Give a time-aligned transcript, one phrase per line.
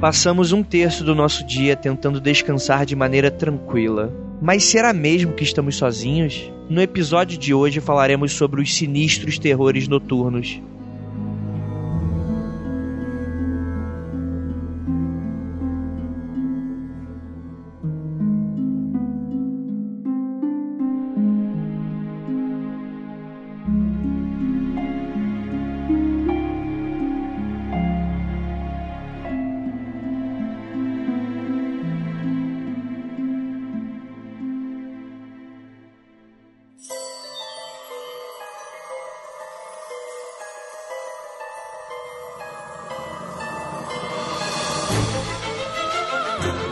[0.00, 4.12] Passamos um terço do nosso dia tentando descansar de maneira tranquila.
[4.40, 6.52] Mas será mesmo que estamos sozinhos?
[6.70, 10.60] No episódio de hoje falaremos sobre os sinistros terrores noturnos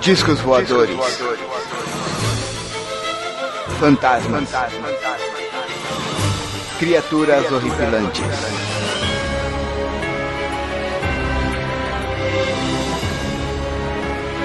[0.07, 0.97] Discos voadores.
[3.81, 4.49] Fantasmas.
[6.79, 8.25] Criaturas horripilantes.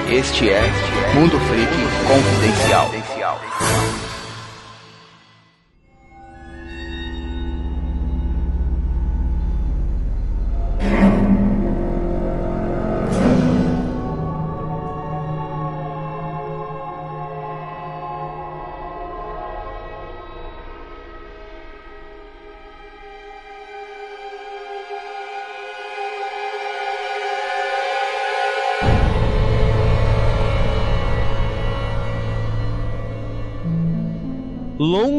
[0.10, 0.64] Este é
[1.14, 1.72] Mundo Freak
[2.08, 4.01] Confidencial.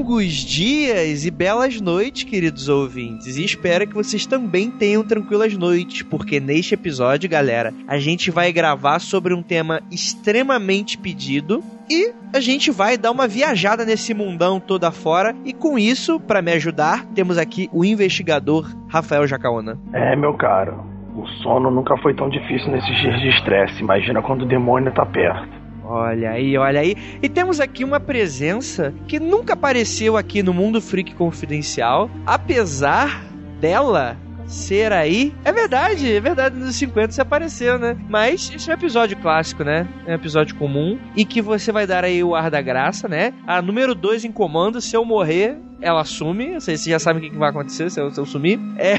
[0.03, 3.37] Longos dias e belas noites, queridos ouvintes.
[3.37, 8.53] E espero que vocês também tenham tranquilas noites, porque neste episódio, galera, a gente vai
[8.53, 14.59] gravar sobre um tema extremamente pedido e a gente vai dar uma viajada nesse mundão
[14.59, 15.37] todo afora.
[15.45, 19.79] E com isso, para me ajudar, temos aqui o investigador Rafael Jacaona.
[19.93, 20.85] É, meu caro.
[21.15, 23.81] O sono nunca foi tão difícil nesses dias de estresse.
[23.81, 25.62] Imagina quando o demônio tá perto.
[25.95, 26.97] Olha aí, olha aí.
[27.23, 33.23] E temos aqui uma presença que nunca apareceu aqui no Mundo Freak Confidencial, apesar
[33.61, 34.17] dela
[34.47, 35.35] ser aí.
[35.45, 37.95] É verdade, é verdade, nos 50 você apareceu, né?
[38.09, 39.87] Mas esse é um episódio clássico, né?
[40.07, 43.35] É um episódio comum e que você vai dar aí o ar da graça, né?
[43.47, 46.55] A número 2 em comando, se eu morrer, ela assume.
[46.55, 48.59] Vocês já sabem o que vai acontecer se eu, se eu sumir.
[48.79, 48.97] É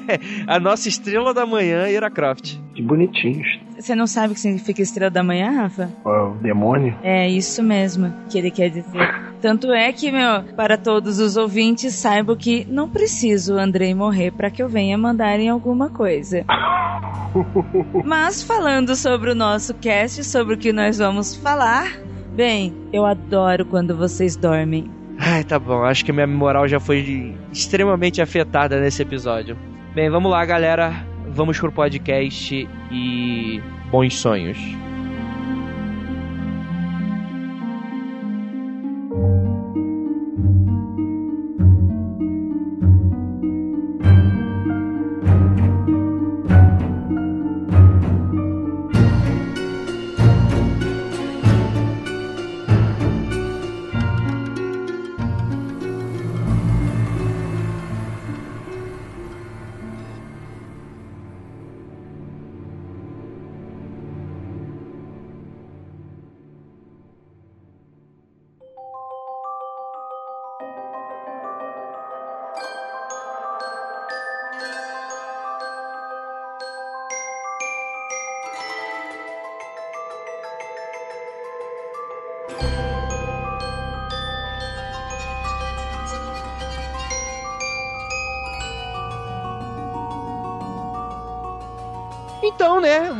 [0.46, 2.58] a nossa estrela da manhã, Ira Croft.
[2.74, 3.58] Que bonitinhos.
[3.78, 5.90] Você não sabe o que significa estrela da manhã, Rafa?
[6.04, 6.96] O demônio?
[7.02, 9.26] É isso mesmo que ele quer dizer.
[9.40, 14.30] Tanto é que, meu, para todos os ouvintes, saibam que não preciso o Andrei morrer
[14.30, 16.44] para que eu venha mandarem alguma coisa.
[18.04, 21.98] Mas falando sobre o nosso cast, sobre o que nós vamos falar,
[22.34, 24.95] bem, eu adoro quando vocês dormem.
[25.18, 25.82] Ai, tá bom.
[25.84, 29.56] Acho que minha moral já foi extremamente afetada nesse episódio.
[29.94, 31.06] Bem, vamos lá, galera
[31.36, 33.60] vamos pro podcast e
[33.90, 34.58] bons sonhos.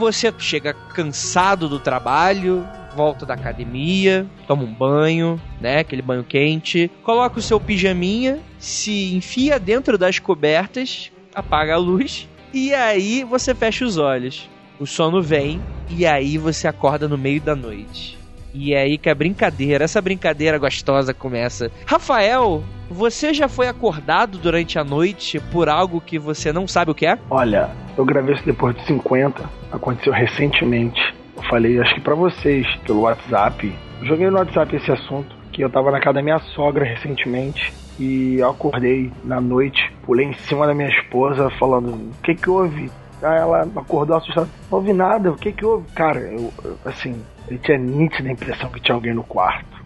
[0.06, 2.64] Você chega cansado do trabalho,
[2.94, 9.16] volta da academia, toma um banho, né, aquele banho quente, coloca o seu pijaminha, se
[9.16, 14.48] enfia dentro das cobertas, apaga a luz e aí você fecha os olhos.
[14.78, 15.60] O sono vem
[15.90, 18.16] e aí você acorda no meio da noite.
[18.54, 21.68] E é aí que a brincadeira, essa brincadeira gostosa começa.
[21.84, 26.94] Rafael, você já foi acordado durante a noite por algo que você não sabe o
[26.94, 27.18] que é?
[27.28, 29.42] Olha, eu gravei isso depois de 50,
[29.72, 31.14] aconteceu recentemente.
[31.36, 33.74] Eu falei, acho que para vocês, pelo WhatsApp.
[34.00, 37.72] Eu joguei no WhatsApp esse assunto, que eu tava na casa da minha sogra recentemente
[37.98, 42.50] e eu acordei na noite, pulei em cima da minha esposa falando: "O que que
[42.50, 42.90] houve?"
[43.22, 45.30] Aí ela acordou assustada: "Não ouvi nada.
[45.30, 46.52] O que que houve?" Cara, eu
[46.84, 49.76] assim, ele tinha nítida impressão que tinha alguém no quarto.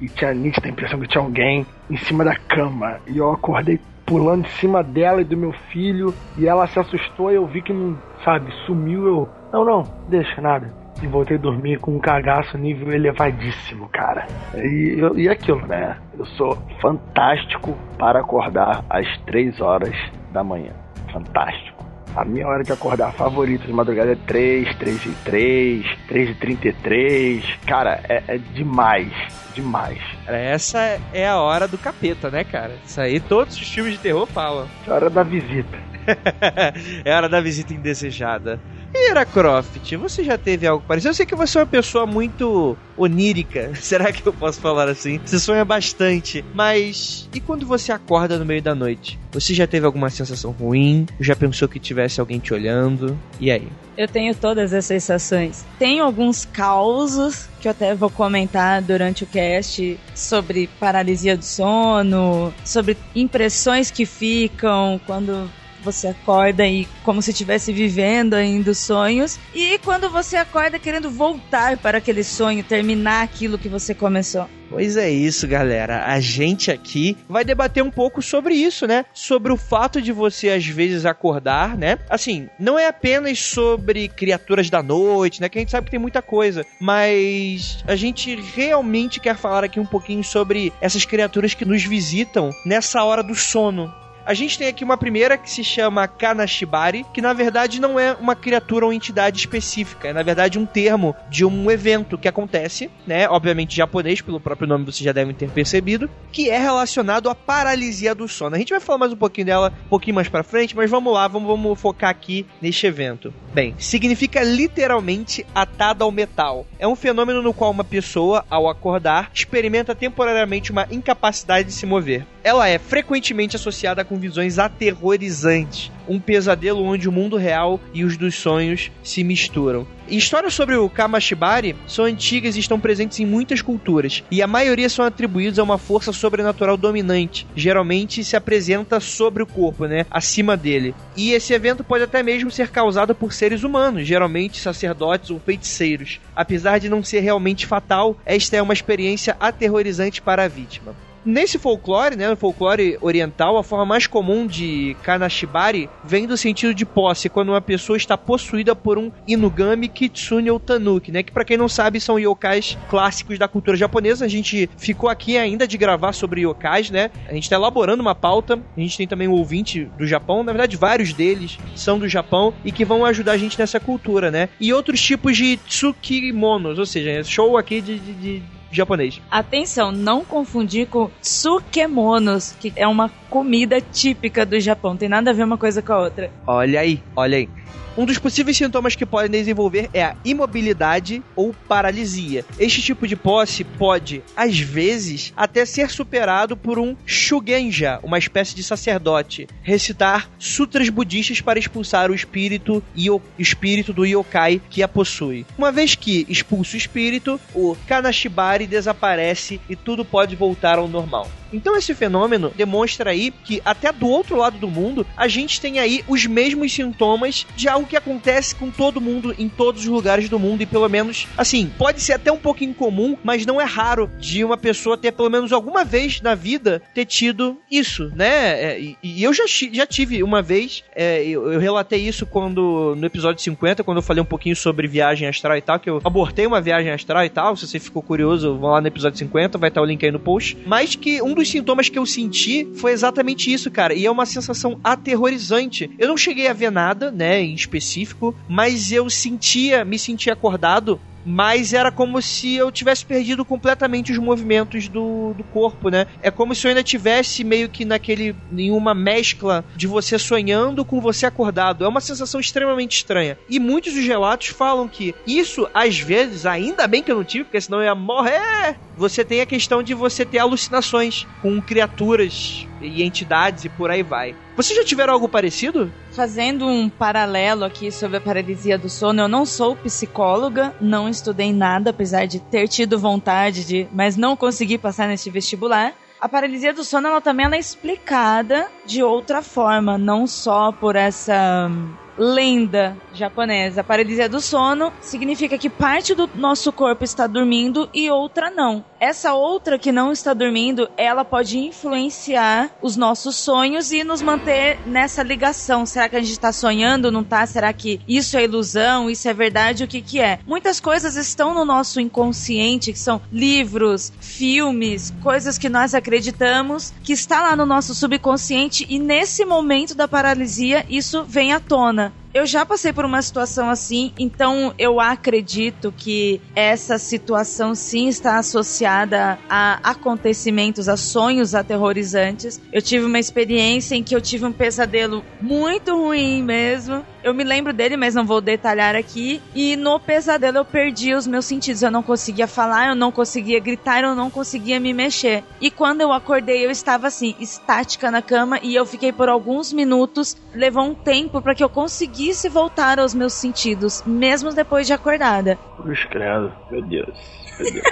[0.00, 3.00] E tinha nítida impressão que tinha alguém em cima da cama.
[3.06, 6.14] E eu acordei pulando em cima dela e do meu filho.
[6.38, 9.06] E ela se assustou e eu vi que não, sabe, sumiu.
[9.06, 10.72] Eu, Não, não, deixa nada.
[11.02, 14.26] E voltei a dormir com um cagaço nível elevadíssimo, cara.
[14.54, 15.98] E, e aquilo, né?
[16.18, 19.94] Eu sou fantástico para acordar às 3 horas
[20.32, 20.72] da manhã.
[21.12, 21.76] Fantástico.
[22.16, 26.34] A minha hora de acordar favorita de madrugada é 3, 3 e 3, 3 e
[26.34, 27.58] 33.
[27.66, 29.12] Cara, é, é demais.
[29.56, 29.98] Demais.
[30.26, 32.74] Essa é a hora do capeta, né, cara?
[32.84, 34.68] Isso aí todos os filmes de terror falam.
[34.86, 35.78] É hora da visita.
[37.02, 38.60] é hora da visita indesejada.
[38.98, 41.10] E Croft, você já teve algo parecido?
[41.10, 43.72] Eu sei que você é uma pessoa muito onírica.
[43.76, 45.20] Será que eu posso falar assim?
[45.24, 46.44] Você sonha bastante.
[46.54, 49.18] Mas e quando você acorda no meio da noite?
[49.32, 51.06] Você já teve alguma sensação ruim?
[51.20, 53.18] Já pensou que tivesse alguém te olhando?
[53.38, 53.68] E aí?
[53.96, 55.64] Eu tenho todas as sensações.
[55.78, 62.52] Tenho alguns causos que eu até vou comentar durante o cast sobre paralisia do sono,
[62.64, 65.50] sobre impressões que ficam quando
[65.82, 71.10] você acorda e como se estivesse vivendo ainda os sonhos, e quando você acorda querendo
[71.10, 74.48] voltar para aquele sonho, terminar aquilo que você começou.
[74.68, 76.06] Pois é isso, galera.
[76.06, 79.04] A gente aqui vai debater um pouco sobre isso, né?
[79.14, 81.98] Sobre o fato de você às vezes acordar, né?
[82.10, 85.48] Assim, não é apenas sobre criaturas da noite, né?
[85.48, 89.78] Que a gente sabe que tem muita coisa, mas a gente realmente quer falar aqui
[89.78, 93.92] um pouquinho sobre essas criaturas que nos visitam nessa hora do sono,
[94.26, 98.12] a gente tem aqui uma primeira que se chama Kanashibari, que na verdade não é
[98.14, 102.90] uma criatura ou entidade específica, é na verdade um termo de um evento que acontece,
[103.06, 103.28] né?
[103.28, 108.16] Obviamente japonês, pelo próprio nome vocês já devem ter percebido, que é relacionado à paralisia
[108.16, 108.56] do sono.
[108.56, 111.12] A gente vai falar mais um pouquinho dela um pouquinho mais para frente, mas vamos
[111.12, 113.32] lá, vamos, vamos focar aqui neste evento.
[113.54, 116.66] Bem, significa literalmente atado ao metal.
[116.80, 121.86] É um fenômeno no qual uma pessoa, ao acordar, experimenta temporariamente uma incapacidade de se
[121.86, 122.26] mover.
[122.42, 125.92] Ela é frequentemente associada com com visões aterrorizantes.
[126.08, 129.86] Um pesadelo onde o mundo real e os dos sonhos se misturam.
[130.08, 134.88] Histórias sobre o Kamashibari são antigas e estão presentes em muitas culturas, e a maioria
[134.88, 137.44] são atribuídos a uma força sobrenatural dominante.
[137.56, 140.94] Geralmente se apresenta sobre o corpo, né, acima dele.
[141.16, 146.20] E esse evento pode até mesmo ser causado por seres humanos, geralmente sacerdotes ou feiticeiros.
[146.36, 150.94] Apesar de não ser realmente fatal, esta é uma experiência aterrorizante para a vítima.
[151.26, 156.72] Nesse folclore, né, no folclore oriental, a forma mais comum de Kanashibari vem do sentido
[156.72, 161.32] de posse, quando uma pessoa está possuída por um Inugami, Kitsune ou Tanuki, né, que
[161.32, 164.24] para quem não sabe são yokais clássicos da cultura japonesa.
[164.24, 167.10] A gente ficou aqui ainda de gravar sobre yokais, né?
[167.28, 168.62] A gente está elaborando uma pauta.
[168.76, 172.54] A gente tem também um ouvinte do Japão, na verdade vários deles são do Japão
[172.64, 174.48] e que vão ajudar a gente nessa cultura, né?
[174.60, 179.20] E outros tipos de tsukimonos, ou seja, show aqui de, de, de japonês.
[179.30, 184.96] Atenção, não confundir com tsukemonos, que é uma comida típica do Japão.
[184.96, 186.30] Tem nada a ver uma coisa com a outra.
[186.46, 187.48] Olha aí, olha aí.
[187.96, 192.44] Um dos possíveis sintomas que podem desenvolver é a imobilidade ou paralisia.
[192.58, 198.54] Este tipo de posse pode, às vezes, até ser superado por um shugenja, uma espécie
[198.54, 204.82] de sacerdote, recitar sutras budistas para expulsar o espírito e o espírito do yokai que
[204.82, 205.46] a possui.
[205.56, 211.30] Uma vez que expulsa o espírito, o kanashibari desaparece e tudo pode voltar ao normal.
[211.52, 215.78] Então esse fenômeno demonstra aí que até do outro lado do mundo a gente tem
[215.78, 220.28] aí os mesmos sintomas de algo que acontece com todo mundo em todos os lugares
[220.28, 220.62] do mundo.
[220.62, 224.44] E pelo menos assim, pode ser até um pouco incomum, mas não é raro de
[224.44, 228.26] uma pessoa ter pelo menos alguma vez na vida ter tido isso, né?
[228.62, 232.94] É, e, e, eu já, já tive uma vez, é, eu, eu, relatei isso quando
[232.96, 236.00] no episódio 50, quando eu falei um pouquinho sobre viagem astral e tal, que eu
[236.04, 239.58] abortei uma viagem astral e tal, se você ficou curioso, vão lá no episódio 50,
[239.58, 242.68] vai estar o link aí no post, mas que um dos sintomas que eu senti
[242.74, 243.94] foi exatamente isso, cara.
[243.94, 245.90] E é uma sensação aterrorizante.
[245.98, 251.00] Eu não cheguei a ver nada, né, em específico, mas eu sentia, me sentia acordado
[251.26, 256.06] mas era como se eu tivesse perdido completamente os movimentos do, do corpo, né?
[256.22, 260.84] É como se eu ainda tivesse meio que naquele em uma mescla de você sonhando
[260.84, 261.84] com você acordado.
[261.84, 263.36] É uma sensação extremamente estranha.
[263.48, 267.42] E muitos dos relatos falam que isso às vezes, ainda bem que eu não tive,
[267.42, 268.76] porque senão eu ia morrer.
[268.96, 274.02] Você tem a questão de você ter alucinações com criaturas e entidades e por aí
[274.02, 274.34] vai.
[274.56, 275.92] Vocês já tiveram algo parecido?
[276.12, 281.52] Fazendo um paralelo aqui sobre a paralisia do sono, eu não sou psicóloga, não estudei
[281.52, 285.92] nada, apesar de ter tido vontade de, mas não consegui passar nesse vestibular.
[286.18, 290.96] A paralisia do sono, ela também ela é explicada de outra forma, não só por
[290.96, 291.70] essa
[292.18, 293.80] lenda japonesa.
[293.80, 298.84] A paralisia do sono significa que parte do nosso corpo está dormindo e outra não.
[298.98, 304.78] Essa outra que não está dormindo, ela pode influenciar os nossos sonhos e nos manter
[304.86, 305.84] nessa ligação.
[305.84, 307.46] Será que a gente está sonhando, não tá?
[307.46, 309.10] Será que isso é ilusão?
[309.10, 309.84] Isso é verdade?
[309.84, 310.38] O que que é?
[310.46, 317.12] Muitas coisas estão no nosso inconsciente, que são livros, filmes, coisas que nós acreditamos, que
[317.12, 322.05] está lá no nosso subconsciente e nesse momento da paralisia isso vem à tona.
[322.08, 322.25] Bye.
[322.36, 328.36] Eu já passei por uma situação assim, então eu acredito que essa situação sim está
[328.36, 332.60] associada a acontecimentos, a sonhos aterrorizantes.
[332.70, 337.02] Eu tive uma experiência em que eu tive um pesadelo muito ruim mesmo.
[337.24, 339.40] Eu me lembro dele, mas não vou detalhar aqui.
[339.54, 341.82] E no pesadelo eu perdi os meus sentidos.
[341.82, 345.42] Eu não conseguia falar, eu não conseguia gritar, eu não conseguia me mexer.
[345.58, 349.72] E quando eu acordei, eu estava assim, estática na cama e eu fiquei por alguns
[349.72, 350.36] minutos.
[350.54, 354.92] Levou um tempo para que eu conseguisse conseguisse voltar aos meus sentidos, mesmo depois de
[354.92, 355.56] acordada.
[355.76, 357.46] Cruz credo, meu Deus.
[357.58, 357.84] Meu Deus.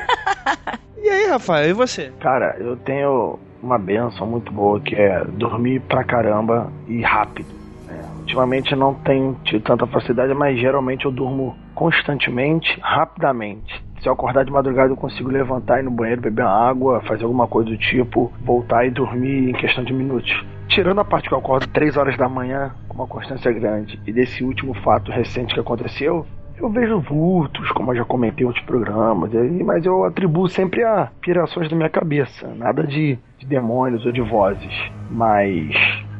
[1.02, 2.12] e aí, Rafael, e você?
[2.20, 7.48] Cara, eu tenho uma benção muito boa que é dormir pra caramba e rápido.
[7.88, 13.84] É, ultimamente eu não tenho tido tanta facilidade, mas geralmente eu durmo constantemente, rapidamente.
[14.00, 17.46] Se eu acordar de madrugada, eu consigo levantar, ir no banheiro, beber água, fazer alguma
[17.46, 20.44] coisa do tipo, voltar e dormir em questão de minutos.
[20.68, 24.12] Tirando a parte que eu acordo 3 horas da manhã, com uma constância grande, e
[24.12, 28.64] desse último fato recente que aconteceu, eu vejo vultos, como eu já comentei em outros
[28.64, 29.30] programas,
[29.64, 34.20] mas eu atribuo sempre a pirações da minha cabeça, nada de, de demônios ou de
[34.20, 34.72] vozes.
[35.10, 35.74] Mas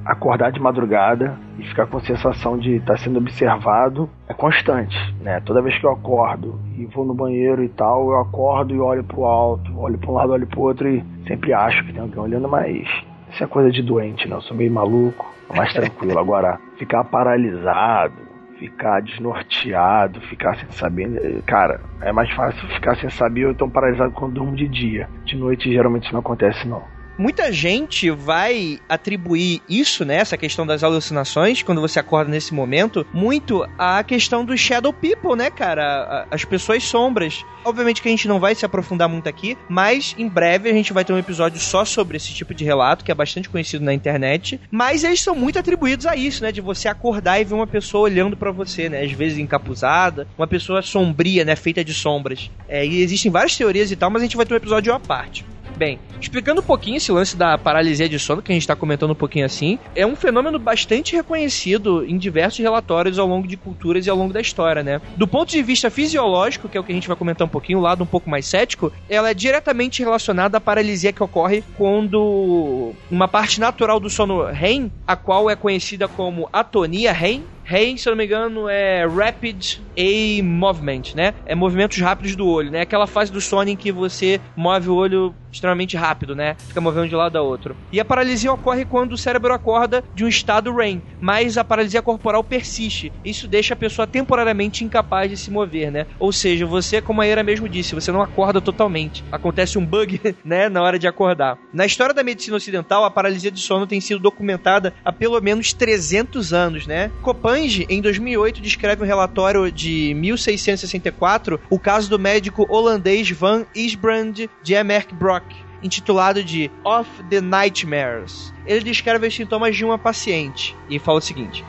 [0.05, 5.41] acordar de madrugada e ficar com a sensação de estar sendo observado é constante, né?
[5.41, 9.03] Toda vez que eu acordo e vou no banheiro e tal, eu acordo e olho
[9.03, 12.19] pro alto, olho para um lado, olho pro outro e sempre acho que tem alguém
[12.19, 12.87] olhando, mas
[13.35, 14.37] isso é coisa de doente, né?
[14.37, 16.19] Eu sou meio maluco, mais tranquilo.
[16.19, 18.15] Agora, ficar paralisado,
[18.59, 21.43] ficar desnorteado, ficar sem saber.
[21.45, 25.09] Cara, é mais fácil ficar sem saber ou então paralisado quando durmo de dia.
[25.25, 26.94] De noite geralmente isso não acontece, não.
[27.17, 33.07] Muita gente vai atribuir isso, né, essa questão das alucinações, quando você acorda nesse momento,
[33.13, 36.27] muito à questão do shadow people, né, cara?
[36.31, 37.45] As pessoas sombras.
[37.65, 40.93] Obviamente que a gente não vai se aprofundar muito aqui, mas em breve a gente
[40.93, 43.95] vai ter um episódio só sobre esse tipo de relato, que é bastante conhecido na
[43.95, 44.61] internet.
[44.71, 48.05] Mas eles são muito atribuídos a isso, né, de você acordar e ver uma pessoa
[48.05, 52.51] olhando para você, né, às vezes encapuzada, uma pessoa sombria, né, feita de sombras.
[52.69, 54.99] É, e existem várias teorias e tal, mas a gente vai ter um episódio à
[54.99, 55.45] parte.
[55.77, 59.11] Bem, explicando um pouquinho esse lance da paralisia de sono, que a gente está comentando
[59.11, 64.07] um pouquinho assim, é um fenômeno bastante reconhecido em diversos relatórios ao longo de culturas
[64.07, 65.01] e ao longo da história, né?
[65.17, 67.79] Do ponto de vista fisiológico, que é o que a gente vai comentar um pouquinho,
[67.79, 72.93] o lado um pouco mais cético, ela é diretamente relacionada à paralisia que ocorre quando
[73.11, 78.07] uma parte natural do sono REM, a qual é conhecida como atonia REM, REM, se
[78.07, 81.33] eu não me engano, é Rapid Eye Movement, né?
[81.47, 82.83] É movimentos rápidos do olho, né?
[82.83, 86.57] Aquela fase do sono em que você move o olho extremamente rápido, né?
[86.67, 87.77] Fica movendo de lado a outro.
[87.93, 92.03] E a paralisia ocorre quando o cérebro acorda de um estado REM, mas a paralisia
[92.03, 93.13] corporal persiste.
[93.25, 96.07] Isso deixa a pessoa temporariamente incapaz de se mover, né?
[96.19, 99.25] Ou seja, você, como a Era mesmo disse, você não acorda totalmente.
[99.31, 101.59] Acontece um bug, né, na hora de acordar.
[101.73, 105.73] Na história da medicina ocidental, a paralisia de sono tem sido documentada há pelo menos
[105.73, 107.11] 300 anos, né?
[107.23, 114.49] Copange, em 2008, descreve um relatório de 1664 o caso do médico holandês Van Isbrand
[114.63, 115.44] de Emerk Brock
[115.85, 118.53] intitulado de Of the Nightmares.
[118.67, 121.63] Ele descreve os sintomas de uma paciente e fala o seguinte: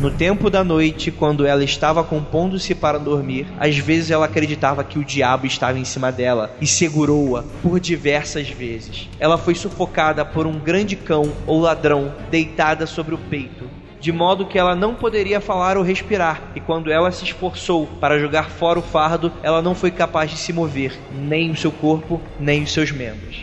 [0.00, 4.98] No tempo da noite, quando ela estava compondo-se para dormir, às vezes ela acreditava que
[4.98, 9.08] o diabo estava em cima dela e segurou-a por diversas vezes.
[9.18, 14.44] Ela foi sufocada por um grande cão ou ladrão deitada sobre o peito de modo
[14.44, 18.78] que ela não poderia falar ou respirar, e quando ela se esforçou para jogar fora
[18.78, 22.70] o fardo, ela não foi capaz de se mover, nem o seu corpo, nem os
[22.70, 23.42] seus membros.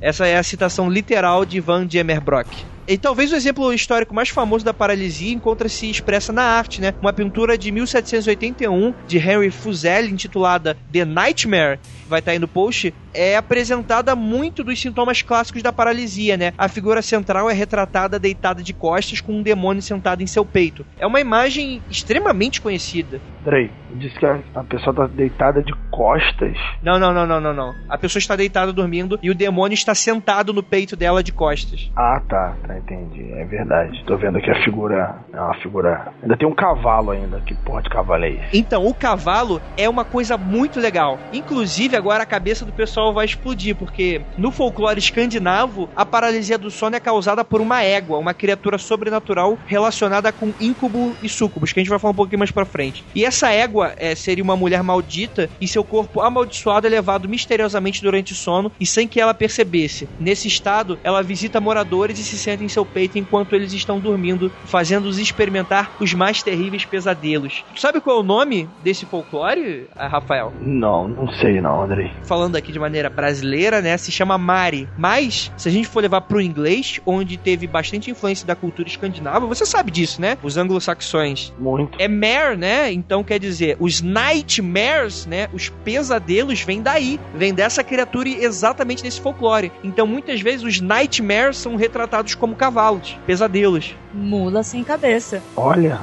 [0.00, 2.72] Essa é a citação literal de Van Diemerbrock.
[2.86, 6.92] E talvez o exemplo histórico mais famoso da paralisia encontra-se expressa na arte, né?
[7.00, 11.78] Uma pintura de 1781 de Henry Fuseli intitulada The Nightmare,
[12.12, 16.52] vai estar aí no post, é apresentada muito dos sintomas clássicos da paralisia, né?
[16.56, 20.84] A figura central é retratada deitada de costas com um demônio sentado em seu peito.
[20.98, 23.20] É uma imagem extremamente conhecida.
[23.44, 26.56] Drey, disse que a, pessoa tá deitada de costas.
[26.82, 27.74] Não, não, não, não, não, não.
[27.88, 31.90] A pessoa está deitada dormindo e o demônio está sentado no peito dela de costas.
[31.96, 33.32] Ah, tá, tá, entendi.
[33.32, 34.02] É verdade.
[34.06, 36.12] Tô vendo que a figura é uma figura.
[36.22, 37.40] Ainda tem um cavalo ainda.
[37.40, 38.58] Que porra de cavalo é esse?
[38.58, 41.18] Então, o cavalo é uma coisa muito legal.
[41.32, 46.68] Inclusive, agora a cabeça do pessoal vai explodir, porque no folclore escandinavo, a paralisia do
[46.68, 51.78] sono é causada por uma égua, uma criatura sobrenatural relacionada com incubo e sucubus, que
[51.78, 53.04] a gente vai falar um pouquinho mais pra frente.
[53.14, 58.02] E essa égua é, seria uma mulher maldita e seu corpo amaldiçoado é levado misteriosamente
[58.02, 60.08] durante o sono e sem que ela percebesse.
[60.18, 64.50] Nesse estado, ela visita moradores e se senta em seu peito enquanto eles estão dormindo,
[64.64, 67.64] fazendo-os experimentar os mais terríveis pesadelos.
[67.76, 70.52] Sabe qual é o nome desse folclore, Rafael?
[70.60, 71.81] Não, não sei não,
[72.24, 74.88] Falando aqui de maneira brasileira, né, se chama Mari.
[74.96, 79.46] Mas, se a gente for levar pro inglês, onde teve bastante influência da cultura escandinava,
[79.46, 80.36] você sabe disso, né?
[80.42, 81.52] Os anglo-saxões.
[81.58, 82.00] Muito.
[82.00, 82.92] É mare, né?
[82.92, 85.48] Então quer dizer, os nightmares, né?
[85.52, 89.72] Os pesadelos vêm daí, vêm dessa criatura e exatamente desse folclore.
[89.82, 93.94] Então muitas vezes os nightmares são retratados como cavalos, pesadelos.
[94.12, 95.42] Mula sem cabeça.
[95.56, 95.98] Olha,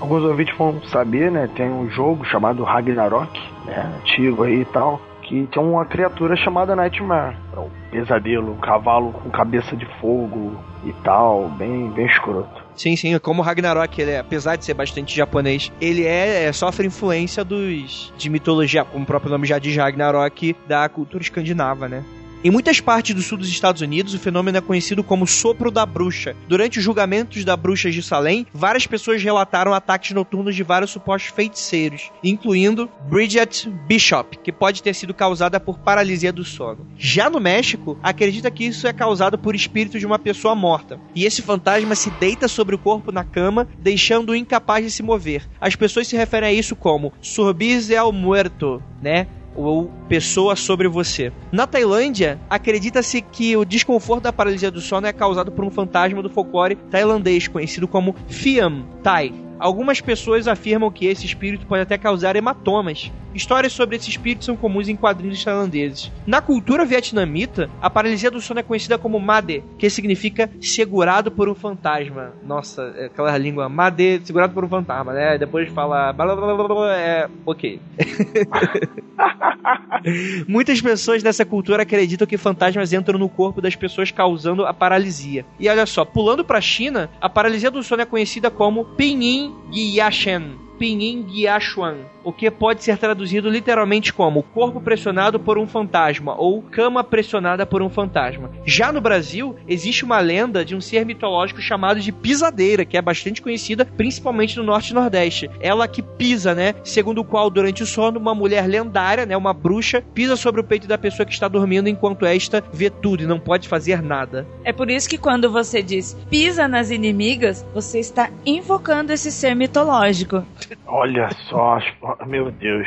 [0.00, 1.48] alguns ouvintes vão saber, né?
[1.54, 3.38] Tem um jogo chamado Ragnarok,
[3.70, 4.00] né?
[4.00, 5.00] Antigo aí e tal.
[5.22, 7.36] Que tem uma criatura chamada Nightmare.
[7.54, 11.48] É um pesadelo, um cavalo com cabeça de fogo e tal.
[11.50, 12.60] Bem, bem escroto.
[12.74, 16.86] Sim, sim, como Ragnarok, ele é, apesar de ser bastante japonês, ele é, é, sofre
[16.86, 22.02] influência dos de mitologia, como o próprio nome já diz, Ragnarok, da cultura escandinava, né?
[22.42, 25.84] Em muitas partes do sul dos Estados Unidos, o fenômeno é conhecido como sopro da
[25.84, 26.34] bruxa.
[26.48, 31.30] Durante os julgamentos da bruxa de Salem, várias pessoas relataram ataques noturnos de vários supostos
[31.32, 36.86] feiticeiros, incluindo Bridget Bishop, que pode ter sido causada por paralisia do sono.
[36.96, 41.26] Já no México, acredita que isso é causado por espírito de uma pessoa morta, e
[41.26, 45.46] esse fantasma se deita sobre o corpo na cama, deixando-o incapaz de se mover.
[45.60, 49.26] As pessoas se referem a isso como sorbis el muerto, né?
[49.54, 51.32] Ou pessoa sobre você.
[51.50, 56.22] Na Tailândia, acredita-se que o desconforto da paralisia do sono é causado por um fantasma
[56.22, 59.32] do folclore tailandês conhecido como Fiam Thai.
[59.58, 63.12] Algumas pessoas afirmam que esse espírito pode até causar hematomas.
[63.34, 66.10] Histórias sobre esse espírito são comuns em quadrinhos tailandeses.
[66.26, 71.48] Na cultura vietnamita, a paralisia do sono é conhecida como Made, que significa segurado por
[71.48, 72.32] um fantasma.
[72.42, 75.38] Nossa, é aquela língua Made, segurado por um fantasma, né?
[75.38, 77.80] Depois fala blá blá blá blá, é ok.
[80.48, 85.44] Muitas pessoas dessa cultura acreditam que fantasmas entram no corpo das pessoas causando a paralisia.
[85.58, 89.54] E olha só, pulando para a China, a paralisia do sono é conhecida como Pinyin
[89.72, 90.70] Yashen.
[90.80, 96.62] Pinyin Gyashuan, o que pode ser traduzido literalmente como corpo pressionado por um fantasma ou
[96.62, 98.50] cama pressionada por um fantasma.
[98.64, 103.02] Já no Brasil, existe uma lenda de um ser mitológico chamado de pisadeira, que é
[103.02, 105.50] bastante conhecida principalmente no norte e nordeste.
[105.60, 106.74] Ela que pisa, né?
[106.84, 110.64] Segundo o qual, durante o sono, uma mulher lendária, né, uma bruxa, pisa sobre o
[110.64, 114.46] peito da pessoa que está dormindo enquanto esta vê tudo e não pode fazer nada.
[114.64, 119.54] É por isso que quando você diz pisa nas inimigas, você está invocando esse ser
[119.54, 120.44] mitológico.
[120.86, 121.78] Olha só,
[122.26, 122.86] meu Deus.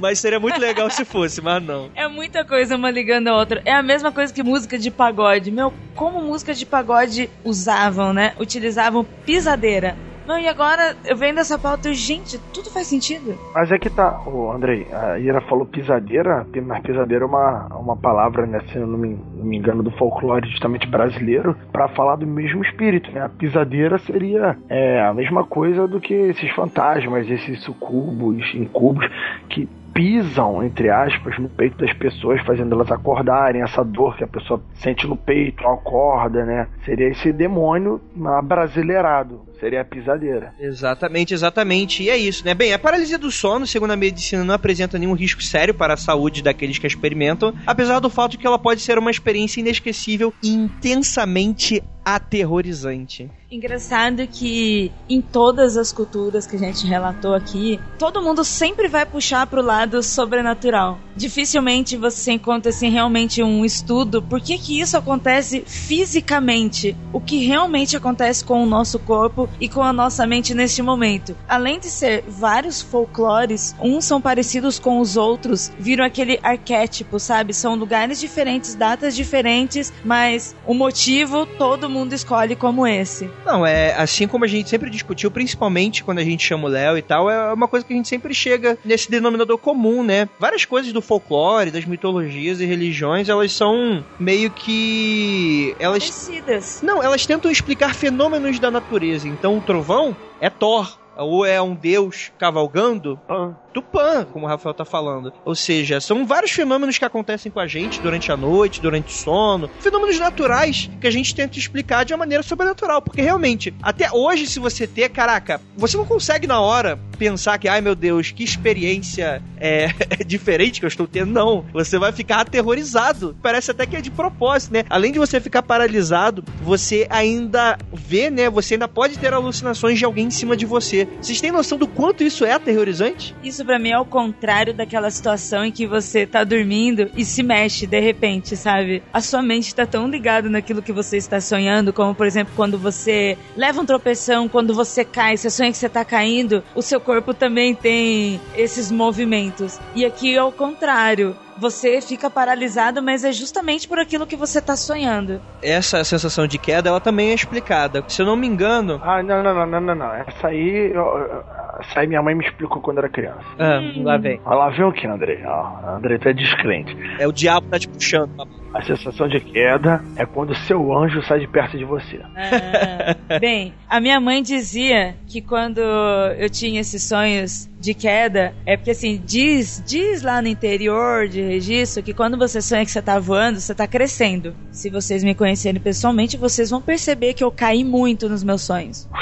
[0.00, 1.90] Mas seria muito legal se fosse, mas não.
[1.94, 3.62] É muita coisa uma ligando a outra.
[3.64, 5.50] É a mesma coisa que música de pagode.
[5.50, 8.34] Meu, como música de pagode usavam, né?
[8.38, 9.96] Utilizavam pisadeira.
[10.26, 13.34] Não, e agora vendo essa pauta gente, tudo faz sentido.
[13.54, 17.96] Mas é que tá, o Andrei, a Ira falou pisadeira, mas pisadeira é uma, uma
[17.96, 22.16] palavra, né, se eu não me, não me engano, do folclore justamente brasileiro, para falar
[22.16, 23.22] do mesmo espírito, né?
[23.22, 29.06] A pisadeira seria é, a mesma coisa do que esses fantasmas, esses sucubos, incubos,
[29.48, 34.26] que pisam, entre aspas, no peito das pessoas, fazendo elas acordarem, essa dor que a
[34.26, 36.66] pessoa sente no peito, acorda, né?
[36.84, 38.00] Seria esse demônio
[38.42, 40.52] brasileirado, seria a pisadeira.
[40.58, 42.02] Exatamente, exatamente.
[42.02, 42.54] E é isso, né?
[42.54, 45.96] Bem, a paralisia do sono, segundo a medicina, não apresenta nenhum risco sério para a
[45.96, 49.60] saúde daqueles que a experimentam, apesar do fato de que ela pode ser uma experiência
[49.60, 53.30] inesquecível e intensamente aterrorizante.
[53.50, 59.06] Engraçado que em todas as culturas que a gente relatou aqui, todo mundo sempre vai
[59.06, 60.98] puxar pro lado sobrenatural.
[61.16, 67.46] Dificilmente você encontra assim realmente um estudo por que que isso acontece fisicamente, o que
[67.46, 71.36] realmente acontece com o nosso corpo e com a nossa mente neste momento.
[71.48, 77.52] Além de ser vários folclores, uns são parecidos com os outros, viram aquele arquétipo, sabe?
[77.54, 83.30] São lugares diferentes, datas diferentes, mas o motivo todo mundo escolhe como esse.
[83.44, 86.98] Não, é assim como a gente sempre discutiu, principalmente quando a gente chama o Léo
[86.98, 90.28] e tal, é uma coisa que a gente sempre chega nesse denominador comum, né?
[90.38, 95.74] Várias coisas do folclore, das mitologias e religiões, elas são meio que.
[95.78, 96.04] Elas.
[96.04, 96.80] Parecidas.
[96.82, 99.28] Não, elas tentam explicar fenômenos da natureza.
[99.34, 100.98] Então o trovão é Thor.
[101.16, 103.56] Ou é um deus cavalgando, Pan.
[103.72, 105.32] Tupã, como o Rafael tá falando.
[105.44, 109.16] Ou seja, são vários fenômenos que acontecem com a gente durante a noite, durante o
[109.16, 109.70] sono.
[109.78, 113.00] Fenômenos naturais que a gente tenta explicar de uma maneira sobrenatural.
[113.00, 117.68] Porque realmente, até hoje, se você ter, caraca, você não consegue na hora pensar que,
[117.68, 119.88] ai meu Deus, que experiência é,
[120.26, 121.32] diferente que eu estou tendo.
[121.32, 121.64] Não.
[121.72, 123.36] Você vai ficar aterrorizado.
[123.42, 124.84] Parece até que é de propósito, né?
[124.88, 128.50] Além de você ficar paralisado, você ainda vê, né?
[128.50, 131.08] Você ainda pode ter alucinações de alguém em cima de você.
[131.20, 133.34] Vocês têm noção do quanto isso é aterrorizante?
[133.42, 137.42] Isso pra mim é o contrário daquela situação em que você tá dormindo e se
[137.42, 139.02] mexe de repente, sabe?
[139.12, 142.78] A sua mente tá tão ligada naquilo que você está sonhando, como por exemplo, quando
[142.78, 147.00] você leva um tropeção, quando você cai, você sonha que você tá caindo, o seu
[147.04, 149.78] corpo também tem esses movimentos.
[149.94, 151.36] E aqui é o contrário.
[151.58, 155.40] Você fica paralisado, mas é justamente por aquilo que você tá sonhando.
[155.62, 158.04] Essa sensação de queda, ela também é explicada.
[158.08, 160.14] Se eu não me engano, Ah, não, não, não, não, não, não.
[160.14, 161.44] Essa aí, eu-
[161.80, 163.44] essa aí minha mãe me explicou quando era criança.
[163.58, 164.40] ah, lá vem.
[164.44, 165.42] Olha lá, vem o que, André?
[165.46, 166.96] Ó, André, tu é descrente.
[167.18, 168.30] É o diabo tá te puxando.
[168.72, 172.20] A sensação de queda é quando o seu anjo sai de perto de você.
[172.34, 178.76] Ah, bem, a minha mãe dizia que quando eu tinha esses sonhos de queda, é
[178.76, 183.02] porque assim, diz, diz lá no interior de registro que quando você sonha que você
[183.02, 184.54] tá voando, você tá crescendo.
[184.72, 189.08] Se vocês me conhecerem pessoalmente, vocês vão perceber que eu caí muito nos meus sonhos.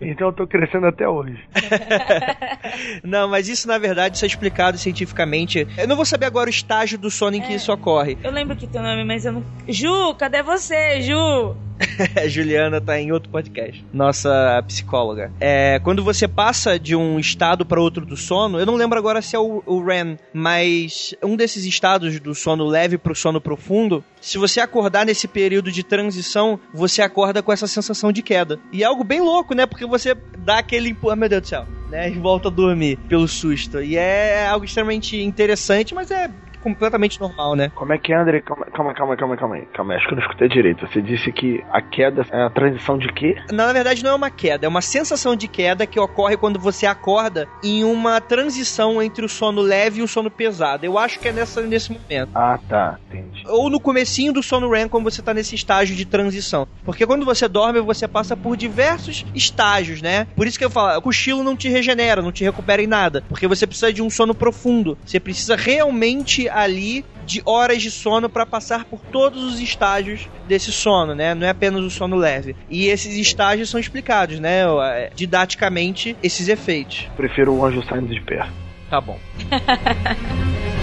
[0.00, 1.38] Então eu tô crescendo até hoje.
[3.04, 5.68] Não, mas isso na verdade isso é explicado cientificamente.
[5.76, 7.56] Eu não vou saber agora o estágio do sono em que É.
[7.56, 8.18] isso ocorre.
[8.24, 9.44] Eu lembro que teu nome, mas eu não.
[9.68, 11.54] Ju, cadê você, Ju?
[12.28, 13.84] Juliana tá em outro podcast.
[13.92, 15.32] Nossa psicóloga.
[15.40, 19.22] É, quando você passa de um estado para outro do sono, eu não lembro agora
[19.22, 24.04] se é o, o REM, mas um desses estados do sono leve pro sono profundo,
[24.20, 28.58] se você acordar nesse período de transição, você acorda com essa sensação de queda.
[28.72, 29.66] E é algo bem louco, né?
[29.66, 32.10] Porque você dá aquele empurro, meu Deus do céu, né?
[32.10, 33.80] E volta a dormir pelo susto.
[33.80, 36.30] E é algo extremamente interessante, mas é
[36.62, 37.70] completamente normal, né?
[37.74, 38.40] Como é que é, André?
[38.40, 39.66] Calma, calma, calma, calma, calma aí.
[39.72, 40.86] Calma aí, acho que eu não escutei direito.
[40.86, 43.36] Você disse que a queda é a transição de quê?
[43.52, 46.86] Na verdade, não é uma queda, é uma sensação de queda que ocorre quando você
[46.86, 50.84] acorda em uma transição entre o sono leve e o sono pesado.
[50.84, 52.30] Eu acho que é nessa, nesse momento.
[52.34, 53.42] Ah, tá, entendi.
[53.46, 56.66] Ou no comecinho do sono REM, quando você tá nesse estágio de transição.
[56.84, 60.26] Porque quando você dorme, você passa por diversos estágios, né?
[60.36, 63.22] Por isso que eu falo, o cochilo não te regenera, não te recupera em nada.
[63.28, 64.96] Porque você precisa de um sono profundo.
[65.04, 70.72] Você precisa realmente ali de horas de sono para passar por todos os estágios desse
[70.72, 71.34] sono, né?
[71.34, 72.56] Não é apenas o sono leve.
[72.70, 74.62] E esses estágios são explicados, né?
[74.62, 77.06] eh, Didaticamente, esses efeitos.
[77.16, 78.52] Prefiro o anjo saindo de perto.
[78.88, 79.18] Tá bom.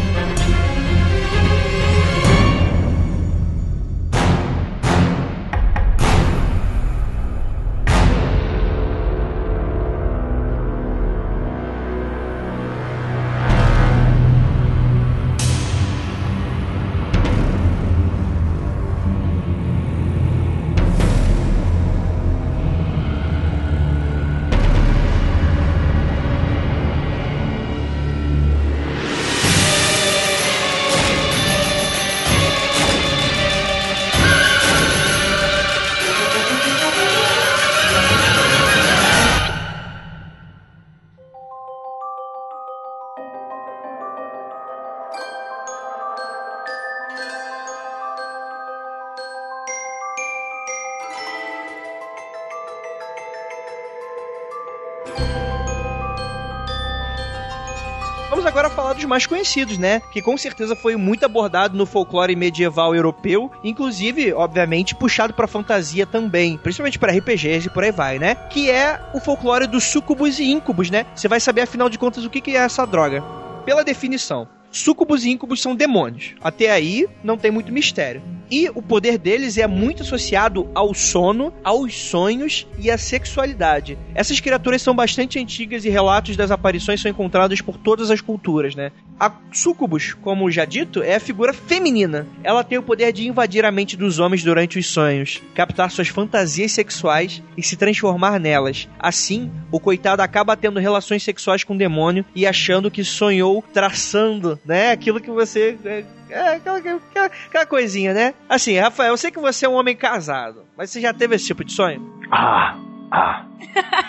[59.07, 60.01] mais conhecidos, né?
[60.11, 66.05] Que com certeza foi muito abordado no folclore medieval europeu, inclusive, obviamente, puxado pra fantasia
[66.05, 68.35] também, principalmente para RPGs e por aí vai, né?
[68.35, 71.05] Que é o folclore dos sucubus e íncubos, né?
[71.15, 73.23] Você vai saber, afinal de contas, o que que é essa droga.
[73.65, 76.35] Pela definição, Sucubus e íncubos são demônios.
[76.41, 78.21] Até aí, não tem muito mistério.
[78.51, 83.97] E o poder deles é muito associado ao sono, aos sonhos e à sexualidade.
[84.13, 88.75] Essas criaturas são bastante antigas e relatos das aparições são encontrados por todas as culturas,
[88.75, 88.91] né?
[89.17, 92.27] A Sucubus, como já dito, é a figura feminina.
[92.43, 96.09] Ela tem o poder de invadir a mente dos homens durante os sonhos, captar suas
[96.09, 98.89] fantasias sexuais e se transformar nelas.
[98.99, 104.59] Assim, o coitado acaba tendo relações sexuais com o demônio e achando que sonhou traçando,
[104.65, 104.91] né?
[104.91, 105.77] Aquilo que você.
[105.85, 108.33] É, é aquela, aquela, aquela coisinha, né?
[108.49, 111.45] Assim, Rafael, eu sei que você é um homem casado, mas você já teve esse
[111.45, 112.01] tipo de sonho?
[112.31, 112.77] Ah,
[113.11, 113.45] ah,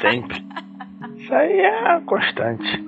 [0.00, 0.44] sempre.
[1.16, 2.86] Isso aí é constante.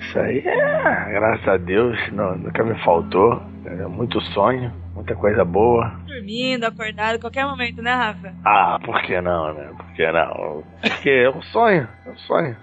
[0.00, 3.42] Isso aí é, graças a Deus, não, nunca me faltou.
[3.66, 5.90] É muito sonho, muita coisa boa.
[6.06, 8.34] Dormindo, acordado, qualquer momento, né, Rafa?
[8.44, 9.70] Ah, por que não, né?
[9.76, 10.62] Por que não?
[10.82, 12.56] Porque é um sonho, é um sonho.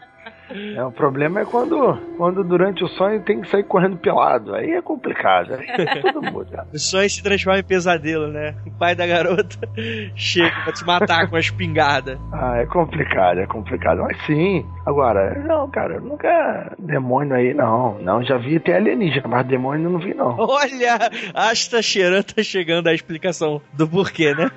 [0.75, 4.53] É, o problema é quando, quando durante o sonho tem que sair correndo pelado.
[4.53, 5.53] Aí é complicado.
[5.53, 6.65] Aí tudo muda.
[6.73, 8.55] O sonho se transforma em pesadelo, né?
[8.65, 9.57] O pai da garota
[10.15, 12.17] chega pra te matar com a espingarda.
[12.31, 14.01] Ah, é complicado, é complicado.
[14.01, 14.65] Mas sim.
[14.85, 16.73] Agora, não, cara, nunca.
[16.79, 17.99] Demônio aí, não.
[18.01, 20.35] Não, já vi até alienígena, mas demônio eu não vi, não.
[20.37, 20.97] Olha,
[21.33, 24.49] Asta Cheran tá chegando à explicação do porquê, né?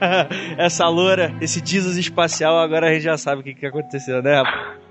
[0.56, 4.36] Essa loura, esse Jesus espacial, agora a gente já sabe o que, que aconteceu, né,
[4.36, 4.85] rapaz?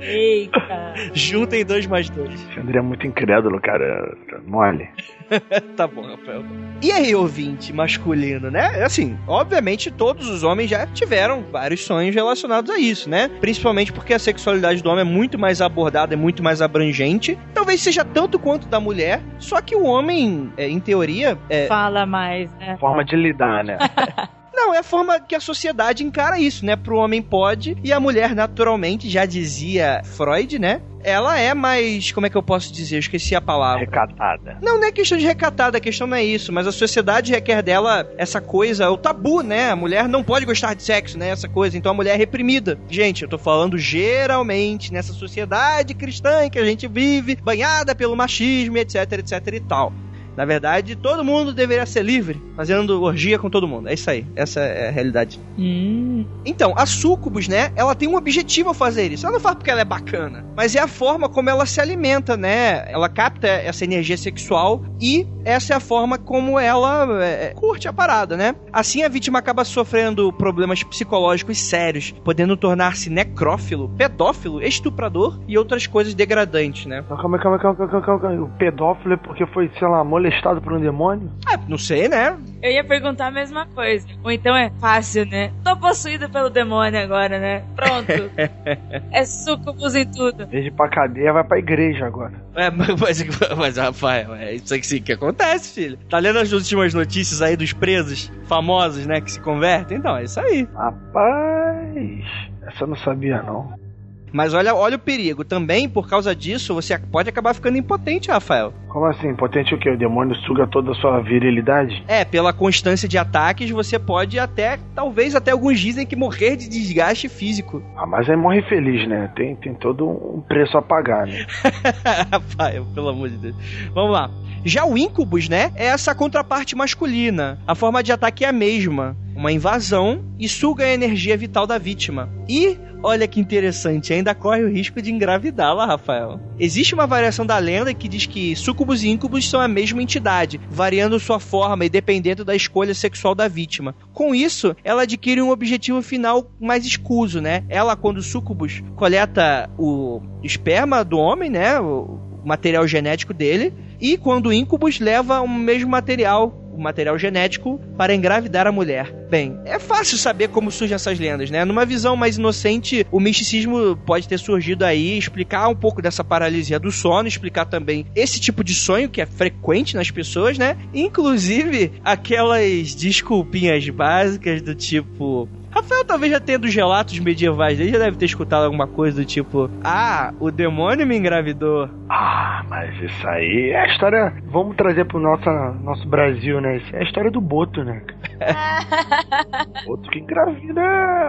[0.00, 0.94] Eita!
[1.12, 2.32] Juntem dois mais dois.
[2.32, 4.16] Esse André é muito incrédulo, cara.
[4.46, 4.88] Mole.
[5.76, 6.44] tá bom, Rafael.
[6.82, 8.82] E aí, ouvinte masculino, né?
[8.82, 13.28] Assim, obviamente todos os homens já tiveram vários sonhos relacionados a isso, né?
[13.40, 17.38] Principalmente porque a sexualidade do homem é muito mais abordada, é muito mais abrangente.
[17.52, 21.36] Talvez seja tanto quanto da mulher, só que o homem, é, em teoria.
[21.50, 21.66] É...
[21.66, 22.76] Fala mais, né?
[22.78, 23.78] Forma de lidar, né?
[24.58, 26.74] Não, é a forma que a sociedade encara isso, né?
[26.74, 30.82] Pro homem pode e a mulher, naturalmente, já dizia Freud, né?
[31.04, 32.10] Ela é mais.
[32.10, 32.96] Como é que eu posso dizer?
[32.96, 33.84] Eu esqueci a palavra.
[33.84, 34.58] Recatada.
[34.60, 37.62] Não, não é questão de recatada, a questão não é isso, mas a sociedade requer
[37.62, 39.70] dela essa coisa, o tabu, né?
[39.70, 41.28] A mulher não pode gostar de sexo, né?
[41.28, 42.76] Essa coisa, então a mulher é reprimida.
[42.90, 48.16] Gente, eu tô falando geralmente nessa sociedade cristã em que a gente vive, banhada pelo
[48.16, 49.92] machismo, etc, etc e tal.
[50.38, 53.88] Na verdade, todo mundo deveria ser livre, fazendo orgia com todo mundo.
[53.88, 54.24] É isso aí.
[54.36, 55.40] Essa é a realidade.
[55.58, 56.24] Hum.
[56.46, 57.72] Então, a Sucubus, né?
[57.74, 59.26] Ela tem um objetivo ao fazer isso.
[59.26, 62.36] Ela não faz porque ela é bacana, mas é a forma como ela se alimenta,
[62.36, 62.88] né?
[62.88, 67.92] Ela capta essa energia sexual e essa é a forma como ela é, curte a
[67.92, 68.54] parada, né?
[68.72, 75.86] Assim, a vítima acaba sofrendo problemas psicológicos sérios, podendo tornar-se necrófilo, pedófilo, estuprador e outras
[75.86, 77.02] coisas degradantes, né?
[77.08, 78.44] Calma, calma, calma, calma, calma, calma.
[78.44, 81.30] O pedófilo é porque foi, sei lá, molestado por um demônio?
[81.46, 82.36] Ah, não sei, né?
[82.62, 84.06] Eu ia perguntar a mesma coisa.
[84.22, 85.50] Ou então é fácil, né?
[85.64, 87.64] Tô possuído pelo demônio agora, né?
[87.74, 88.30] Pronto.
[89.10, 90.44] é sucubus em tudo.
[90.44, 92.32] Em vez de ir pra cadeia, vai pra igreja agora.
[92.54, 93.24] É, mas,
[93.56, 95.98] mas Rafael, é isso aí que, sim, que acontece, filho.
[96.08, 99.98] Tá lendo as últimas notícias aí dos presos famosos, né, que se convertem?
[99.98, 100.68] Então, é isso aí.
[100.74, 102.24] Rapaz,
[102.66, 103.87] essa eu não sabia, não.
[104.32, 105.44] Mas olha, olha o perigo.
[105.44, 108.72] Também, por causa disso, você pode acabar ficando impotente, Rafael.
[108.88, 109.28] Como assim?
[109.28, 109.90] Impotente o quê?
[109.90, 112.02] O demônio suga toda a sua virilidade?
[112.08, 116.68] É, pela constância de ataques, você pode até, talvez até alguns dizem que morrer de
[116.68, 117.82] desgaste físico.
[117.96, 119.30] Ah, mas aí morre feliz, né?
[119.36, 121.46] Tem, tem todo um preço a pagar, né?
[122.32, 123.56] Rafael, pelo amor de Deus.
[123.94, 124.30] Vamos lá.
[124.64, 127.58] Já o Incubus, né, é essa contraparte masculina.
[127.66, 129.16] A forma de ataque é a mesma.
[129.38, 132.28] Uma invasão e suga a energia vital da vítima.
[132.48, 136.40] E Olha que interessante, ainda corre o risco de engravidá-la, Rafael.
[136.58, 140.60] Existe uma variação da lenda que diz que sucubus e incubus são a mesma entidade,
[140.68, 143.94] variando sua forma e dependendo da escolha sexual da vítima.
[144.12, 147.62] Com isso, ela adquire um objetivo final mais escuso, né?
[147.68, 151.78] Ela, quando sucubus coleta o esperma do homem, né?
[151.78, 158.14] O material genético dele, e quando o incubus leva o mesmo material material genético para
[158.14, 159.12] engravidar a mulher.
[159.30, 161.64] Bem, é fácil saber como surgem essas lendas, né?
[161.64, 166.78] Numa visão mais inocente, o misticismo pode ter surgido aí, explicar um pouco dessa paralisia
[166.78, 170.76] do sono, explicar também esse tipo de sonho que é frequente nas pessoas, né?
[170.94, 177.98] Inclusive aquelas desculpinhas básicas do tipo Rafael talvez já tenha dos relatos medievais ele já
[177.98, 181.88] deve ter escutado alguma coisa do tipo: Ah, o demônio me engravidou.
[182.08, 184.32] Ah, mas isso aí é a história.
[184.46, 185.48] Vamos trazer pro nosso,
[185.82, 186.80] nosso Brasil, né?
[186.92, 188.02] É a história do Boto, né?
[189.86, 190.80] Boto que engravida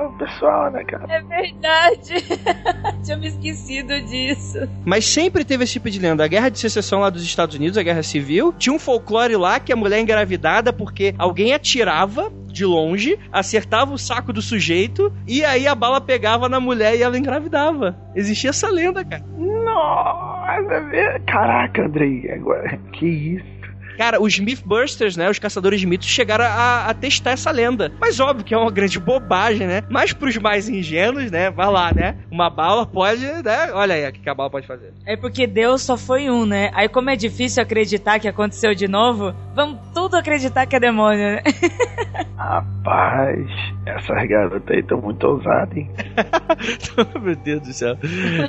[0.07, 1.05] o pessoal, né, cara?
[1.09, 2.13] É verdade.
[3.03, 4.59] Tinha me esquecido disso.
[4.85, 6.23] Mas sempre teve esse tipo de lenda.
[6.23, 9.59] A guerra de secessão lá dos Estados Unidos, a guerra civil, tinha um folclore lá
[9.59, 15.43] que a mulher engravidada porque alguém atirava de longe, acertava o saco do sujeito e
[15.45, 17.97] aí a bala pegava na mulher e ela engravidava.
[18.15, 19.23] Existia essa lenda, cara.
[19.37, 23.58] Nossa, caraca, Andrei, agora que isso?
[23.99, 27.91] Cara, os Mythbusters, né, os caçadores de mitos, chegaram a, a, testar essa lenda.
[27.99, 29.83] Mas óbvio que é uma grande bobagem, né?
[29.89, 32.15] Mas pros mais ingênuos, né, vai lá, né?
[32.31, 33.73] Uma bala pode, né?
[33.73, 34.93] Olha aí o que a bala pode fazer.
[35.05, 36.71] É porque Deus só foi um, né?
[36.73, 41.35] Aí como é difícil acreditar que aconteceu de novo, vamos tudo acreditar que é demônio,
[41.35, 41.41] né?
[42.39, 43.49] Rapaz,
[43.85, 45.91] essas garotas aí estão muito ousadas, hein?
[47.21, 47.97] Meu Deus do céu.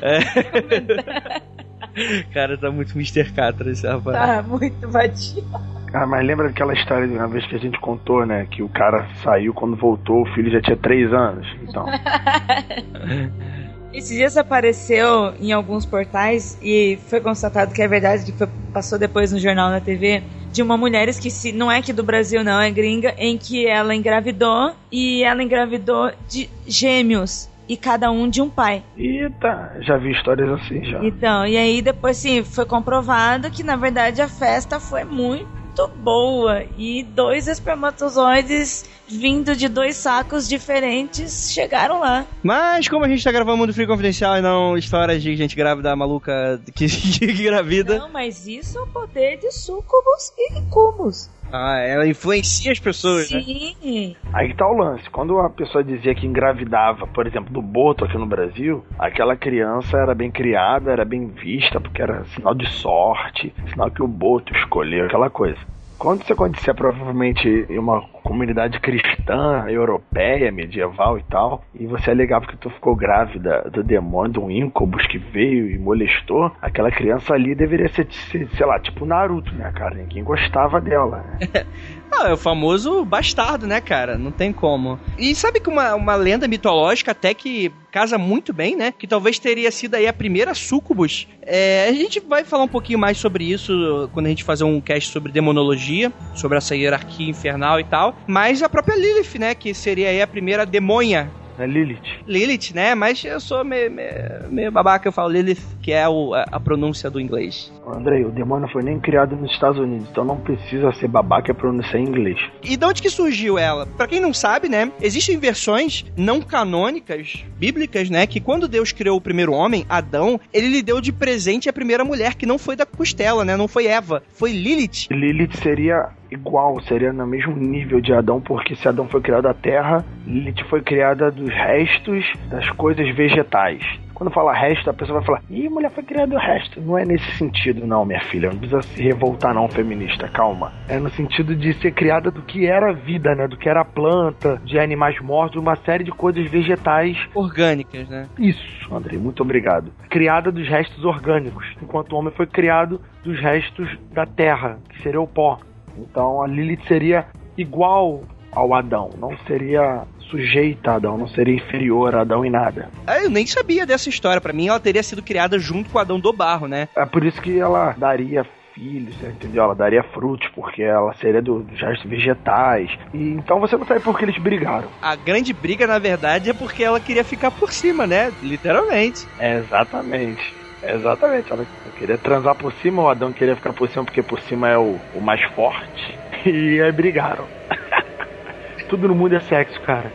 [0.00, 1.60] É...
[2.32, 3.32] Cara, tá muito Mr.
[3.32, 4.16] Catra esse rapaz.
[4.16, 5.46] Tá muito batido.
[5.92, 8.46] Ah, mas lembra daquela história de uma vez que a gente contou, né?
[8.50, 11.46] Que o cara saiu quando voltou, o filho já tinha 3 anos.
[11.62, 11.84] Então.
[13.92, 18.96] Esses dias apareceu em alguns portais e foi constatado que é verdade, que foi, passou
[18.96, 22.60] depois no jornal na TV, de uma mulher, esqueci, não é aqui do Brasil não,
[22.60, 28.42] é gringa, em que ela engravidou e ela engravidou de gêmeos e cada um de
[28.42, 28.82] um pai.
[28.96, 31.04] Eita, já vi histórias assim já.
[31.04, 36.64] Então, e aí depois sim, foi comprovado que na verdade a festa foi muito boa
[36.76, 42.24] e dois espermatozoides vindo de dois sacos diferentes chegaram lá.
[42.42, 45.94] Mas como a gente tá gravando Mundo Frio Confidencial e não histórias de gente grávida
[45.96, 47.98] maluca que, que gravida.
[47.98, 51.30] Não, mas isso é o poder de sucubus e cubos.
[51.52, 53.40] Ah, ela influencia as pessoas, né?
[53.40, 53.74] Sim.
[53.82, 54.16] né?
[54.32, 55.10] Aí tá o lance.
[55.10, 59.96] Quando a pessoa dizia que engravidava, por exemplo, do boto aqui no Brasil, aquela criança
[59.96, 64.54] era bem criada, era bem vista, porque era sinal de sorte, sinal que o boto
[64.54, 65.58] escolheu, aquela coisa.
[66.00, 72.46] Quando isso acontecia provavelmente em uma comunidade cristã, europeia, medieval e tal, e você alegava
[72.46, 77.34] que tu ficou grávida do demônio, de um incubus que veio e molestou, aquela criança
[77.34, 79.94] ali deveria ser, sei lá, tipo Naruto, né, cara?
[79.94, 81.66] Ninguém gostava dela, né?
[82.12, 84.18] Ah, é o famoso bastardo, né, cara?
[84.18, 84.98] Não tem como.
[85.16, 88.92] E sabe que uma, uma lenda mitológica até que casa muito bem, né?
[88.92, 91.26] Que talvez teria sido aí a primeira sucubus.
[91.42, 94.80] É, a gente vai falar um pouquinho mais sobre isso quando a gente fazer um
[94.80, 98.16] cast sobre demonologia, sobre essa hierarquia infernal e tal.
[98.26, 99.54] Mas a própria Lilith, né?
[99.54, 101.30] Que seria aí a primeira demônia
[101.62, 102.00] é Lilith.
[102.26, 102.94] Lilith, né?
[102.94, 104.12] Mas eu sou meio, meio,
[104.50, 107.72] meio babaca, eu falo Lilith, que é o, a, a, pronúncia do inglês.
[107.86, 111.54] Andrei, o demônio foi nem criado nos Estados Unidos, então não precisa ser babaca e
[111.54, 112.38] pronunciar em inglês.
[112.62, 113.86] E de onde que surgiu ela?
[113.86, 114.90] Para quem não sabe, né?
[115.00, 118.26] Existem versões não canônicas, bíblicas, né?
[118.26, 122.04] Que quando Deus criou o primeiro homem, Adão, ele lhe deu de presente a primeira
[122.04, 123.56] mulher, que não foi da costela, né?
[123.56, 125.08] Não foi Eva, foi Lilith.
[125.10, 129.54] Lilith seria igual, seria no mesmo nível de Adão, porque se Adão foi criado da
[129.54, 133.82] terra, Lilith foi criada dos restos das coisas vegetais.
[134.20, 136.78] Quando fala resto, a pessoa vai falar, ih, mulher foi criada do resto.
[136.78, 138.50] Não é nesse sentido, não, minha filha.
[138.50, 140.28] Não precisa se revoltar, não, feminista.
[140.28, 140.74] Calma.
[140.90, 143.48] É no sentido de ser criada do que era vida, né?
[143.48, 147.16] Do que era planta, de animais mortos, uma série de coisas vegetais.
[147.34, 148.28] Orgânicas, né?
[148.38, 149.90] Isso, André, muito obrigado.
[150.10, 155.20] Criada dos restos orgânicos, enquanto o homem foi criado dos restos da terra, que seria
[155.20, 155.58] o pó.
[155.96, 157.26] Então a Lilith seria
[157.56, 158.22] igual
[158.52, 162.88] ao Adão, não seria sujeita a Adão, não seria inferior a Adão em nada.
[163.06, 164.40] É, eu nem sabia dessa história.
[164.40, 166.88] Para mim, ela teria sido criada junto com Adão do barro, né?
[166.96, 169.64] É por isso que ela daria filhos, entendeu?
[169.64, 172.90] Ela daria frutos, porque ela seria do, dos restos vegetais.
[173.12, 174.88] E então você não sabe por que eles brigaram.
[175.02, 178.32] A grande briga, na verdade, é porque ela queria ficar por cima, né?
[178.42, 179.26] Literalmente.
[179.38, 180.59] É, exatamente.
[180.82, 181.66] Exatamente, ela
[181.98, 184.98] queria transar por cima, o Adão queria ficar por cima porque por cima é o,
[185.14, 186.18] o mais forte.
[186.46, 187.44] E aí brigaram.
[188.88, 190.10] Tudo no mundo é sexo, cara.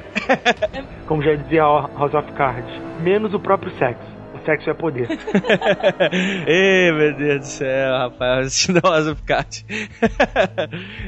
[1.05, 2.81] Como já dizia House of Cards.
[2.99, 4.14] Menos o próprio sexo
[4.45, 5.07] sexo é poder.
[6.47, 9.65] Ei, meu Deus do céu, rapaz, Rosa Picard.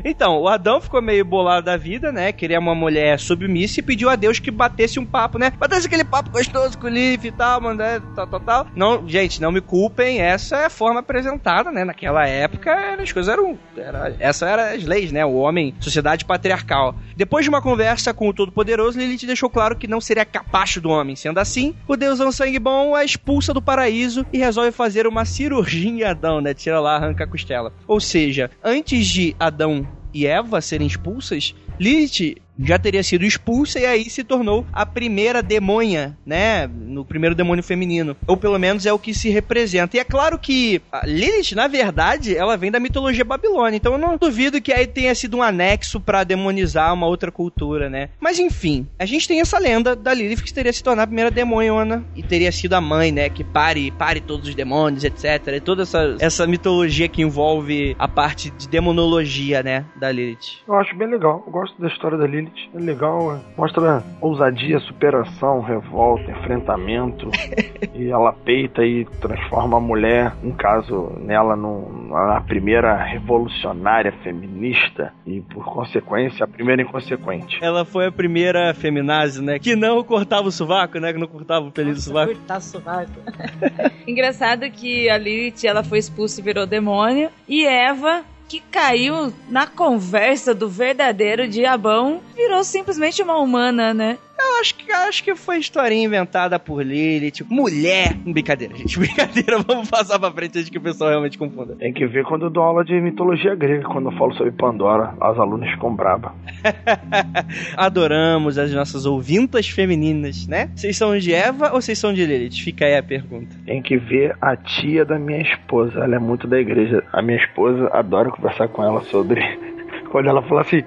[0.04, 2.32] então, o Adão ficou meio bolado da vida, né?
[2.32, 5.52] Queria uma mulher submissa e pediu a Deus que batesse um papo, né?
[5.58, 7.80] Batesse aquele papo gostoso com o Leaf e tal, mano,
[8.15, 8.67] tal, tal, tal.
[8.76, 11.84] Não, gente, não me culpem, essa é a forma apresentada, né?
[11.84, 13.58] Naquela época, as coisas eram.
[13.76, 15.26] Era, essa era as leis, né?
[15.26, 16.95] O homem, sociedade patriarcal.
[17.15, 20.89] Depois de uma conversa com o Todo-Poderoso, Lilith deixou claro que não seria capacho do
[20.89, 21.15] homem.
[21.15, 25.26] Sendo assim, o Deus é sangue bom, a expulsa do paraíso e resolve fazer uma
[25.26, 26.54] cirurgia em Adão, né?
[26.54, 27.74] Tira lá, arranca a costela.
[27.86, 33.86] Ou seja, antes de Adão e Eva serem expulsas, Lilith já teria sido expulsa e
[33.86, 36.67] aí se tornou a primeira demônia, né?
[36.67, 38.15] No primeiro demônio feminino.
[38.26, 39.98] Ou pelo menos é o que se representa.
[39.98, 43.78] E é claro que Lilith, na verdade, ela vem da mitologia babilônica.
[43.78, 47.89] Então eu não duvido que aí tenha sido um anexo para demonizar uma outra cultura,
[47.89, 48.10] né?
[48.20, 51.32] Mas enfim, a gente tem essa lenda da Lilith que teria se tornado a primeira
[51.32, 53.30] demôniona e teria sido a mãe, né?
[53.30, 55.48] Que pare, pare todos os demônios, etc.
[55.56, 59.86] E toda essa, essa mitologia que envolve a parte de demonologia, né?
[59.96, 60.63] Da Lilith.
[60.67, 61.43] Eu acho bem legal.
[61.46, 63.40] Eu gosto da história da Lilith É legal, é.
[63.58, 67.30] mostra ousadia, superação, revolta, enfrentamento.
[67.94, 75.14] e ela peita e transforma a mulher, um caso nela, num, na primeira revolucionária feminista
[75.26, 77.60] e, por consequência, a primeira inconsequente.
[77.62, 79.60] Ela foi a primeira feminazi, né?
[79.60, 81.14] Que não cortava o sovaco, né?
[81.14, 82.34] Que não cortava o pelinho do sovaco.
[82.34, 83.12] Cortar sovaco.
[84.08, 87.30] Engraçado que a Lilith ela foi expulsa e virou demônio.
[87.48, 94.18] E Eva que caiu na conversa do verdadeiro diabão, virou simplesmente uma humana, né?
[94.40, 97.32] Eu acho que, acho que foi historinha inventada por Lilith.
[97.32, 98.14] Tipo, mulher.
[98.14, 98.98] Brincadeira, gente.
[99.00, 99.60] Brincadeira.
[99.60, 101.76] Vamos passar pra frente antes que o pessoal realmente confunda.
[101.76, 105.16] Tem que ver quando eu dou aula de mitologia grega, quando eu falo sobre Pandora.
[105.20, 106.36] As alunas ficam braba.
[107.76, 110.70] Adoramos as nossas ouvintas femininas, né?
[110.76, 112.64] Vocês são de Eva ou vocês são de Lilith?
[112.64, 113.56] Fica aí a pergunta.
[113.66, 116.00] Tem que ver a tia da minha esposa.
[116.00, 117.04] Ela é muito da igreja.
[117.12, 119.42] A minha esposa adora conversar com ela sobre.
[120.12, 120.84] Quando ela fala assim: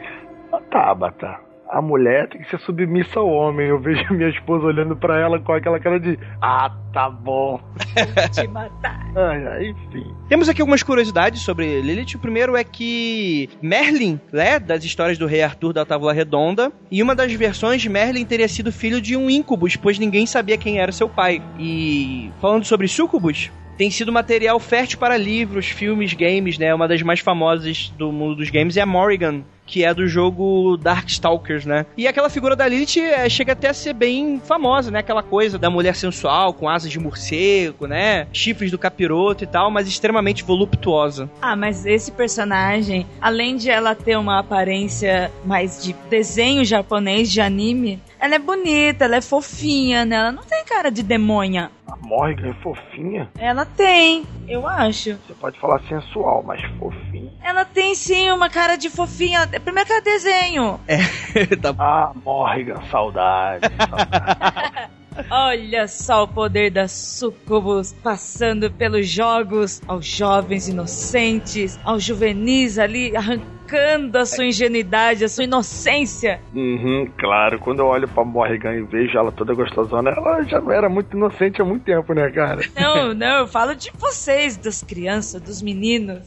[0.71, 3.69] Tabata, a mulher tem que ser submissa ao homem.
[3.69, 7.61] Eu vejo a minha esposa olhando para ela com aquela cara de ah, tá bom.
[8.33, 9.07] Te matar.
[9.17, 10.15] Ai, enfim.
[10.29, 12.17] Temos aqui algumas curiosidades sobre Lilith.
[12.17, 17.03] O primeiro é que Merlin, né, das histórias do rei Arthur da Távola Redonda, e
[17.03, 20.93] uma das versões, Merlin teria sido filho de um íncubus, pois ninguém sabia quem era
[20.93, 21.43] seu pai.
[21.59, 23.51] E falando sobre sucubus,
[23.81, 26.75] tem sido material fértil para livros, filmes, games, né?
[26.75, 30.77] Uma das mais famosas do mundo dos games é a Morrigan, que é do jogo
[30.77, 31.87] Darkstalkers, né?
[31.97, 34.99] E aquela figura da Lilith é, chega até a ser bem famosa, né?
[34.99, 38.27] Aquela coisa da mulher sensual, com asas de morcego, né?
[38.35, 41.31] Chifres do capiroto e tal, mas extremamente voluptuosa.
[41.41, 47.41] Ah, mas esse personagem, além de ela ter uma aparência mais de desenho japonês, de
[47.41, 50.17] anime, ela é bonita, ela é fofinha, né?
[50.17, 51.71] Ela não tem cara de demônia.
[51.91, 53.31] A Morrigan é fofinha.
[53.39, 55.19] Ela tem, eu acho.
[55.27, 57.33] Você pode falar sensual, mas fofinha.
[57.43, 59.47] Ela tem sim uma cara de fofinha.
[59.47, 60.79] Primeiro que é desenho.
[61.63, 63.67] tá Ah, Morrigan, saudade.
[63.89, 64.91] saudade.
[65.31, 73.15] Olha só o poder das sucubus passando pelos jogos aos jovens inocentes, aos juvenis ali
[73.17, 76.41] arrancando a sua ingenuidade, a sua inocência.
[76.55, 77.59] uhum, claro.
[77.61, 81.17] Quando eu olho pra Morrigan e vejo ela toda gostosona, ela já não era muito
[81.17, 82.61] inocente há muito tempo, né, cara?
[82.77, 86.27] Não, não, eu falo de vocês, das crianças, dos meninos.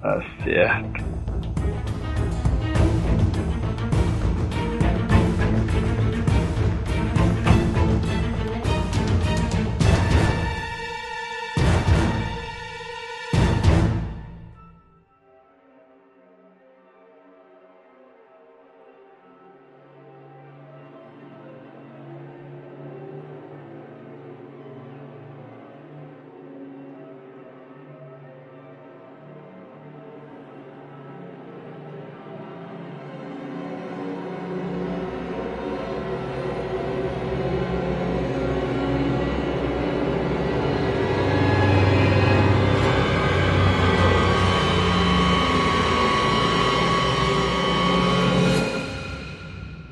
[0.00, 1.04] Tá certo.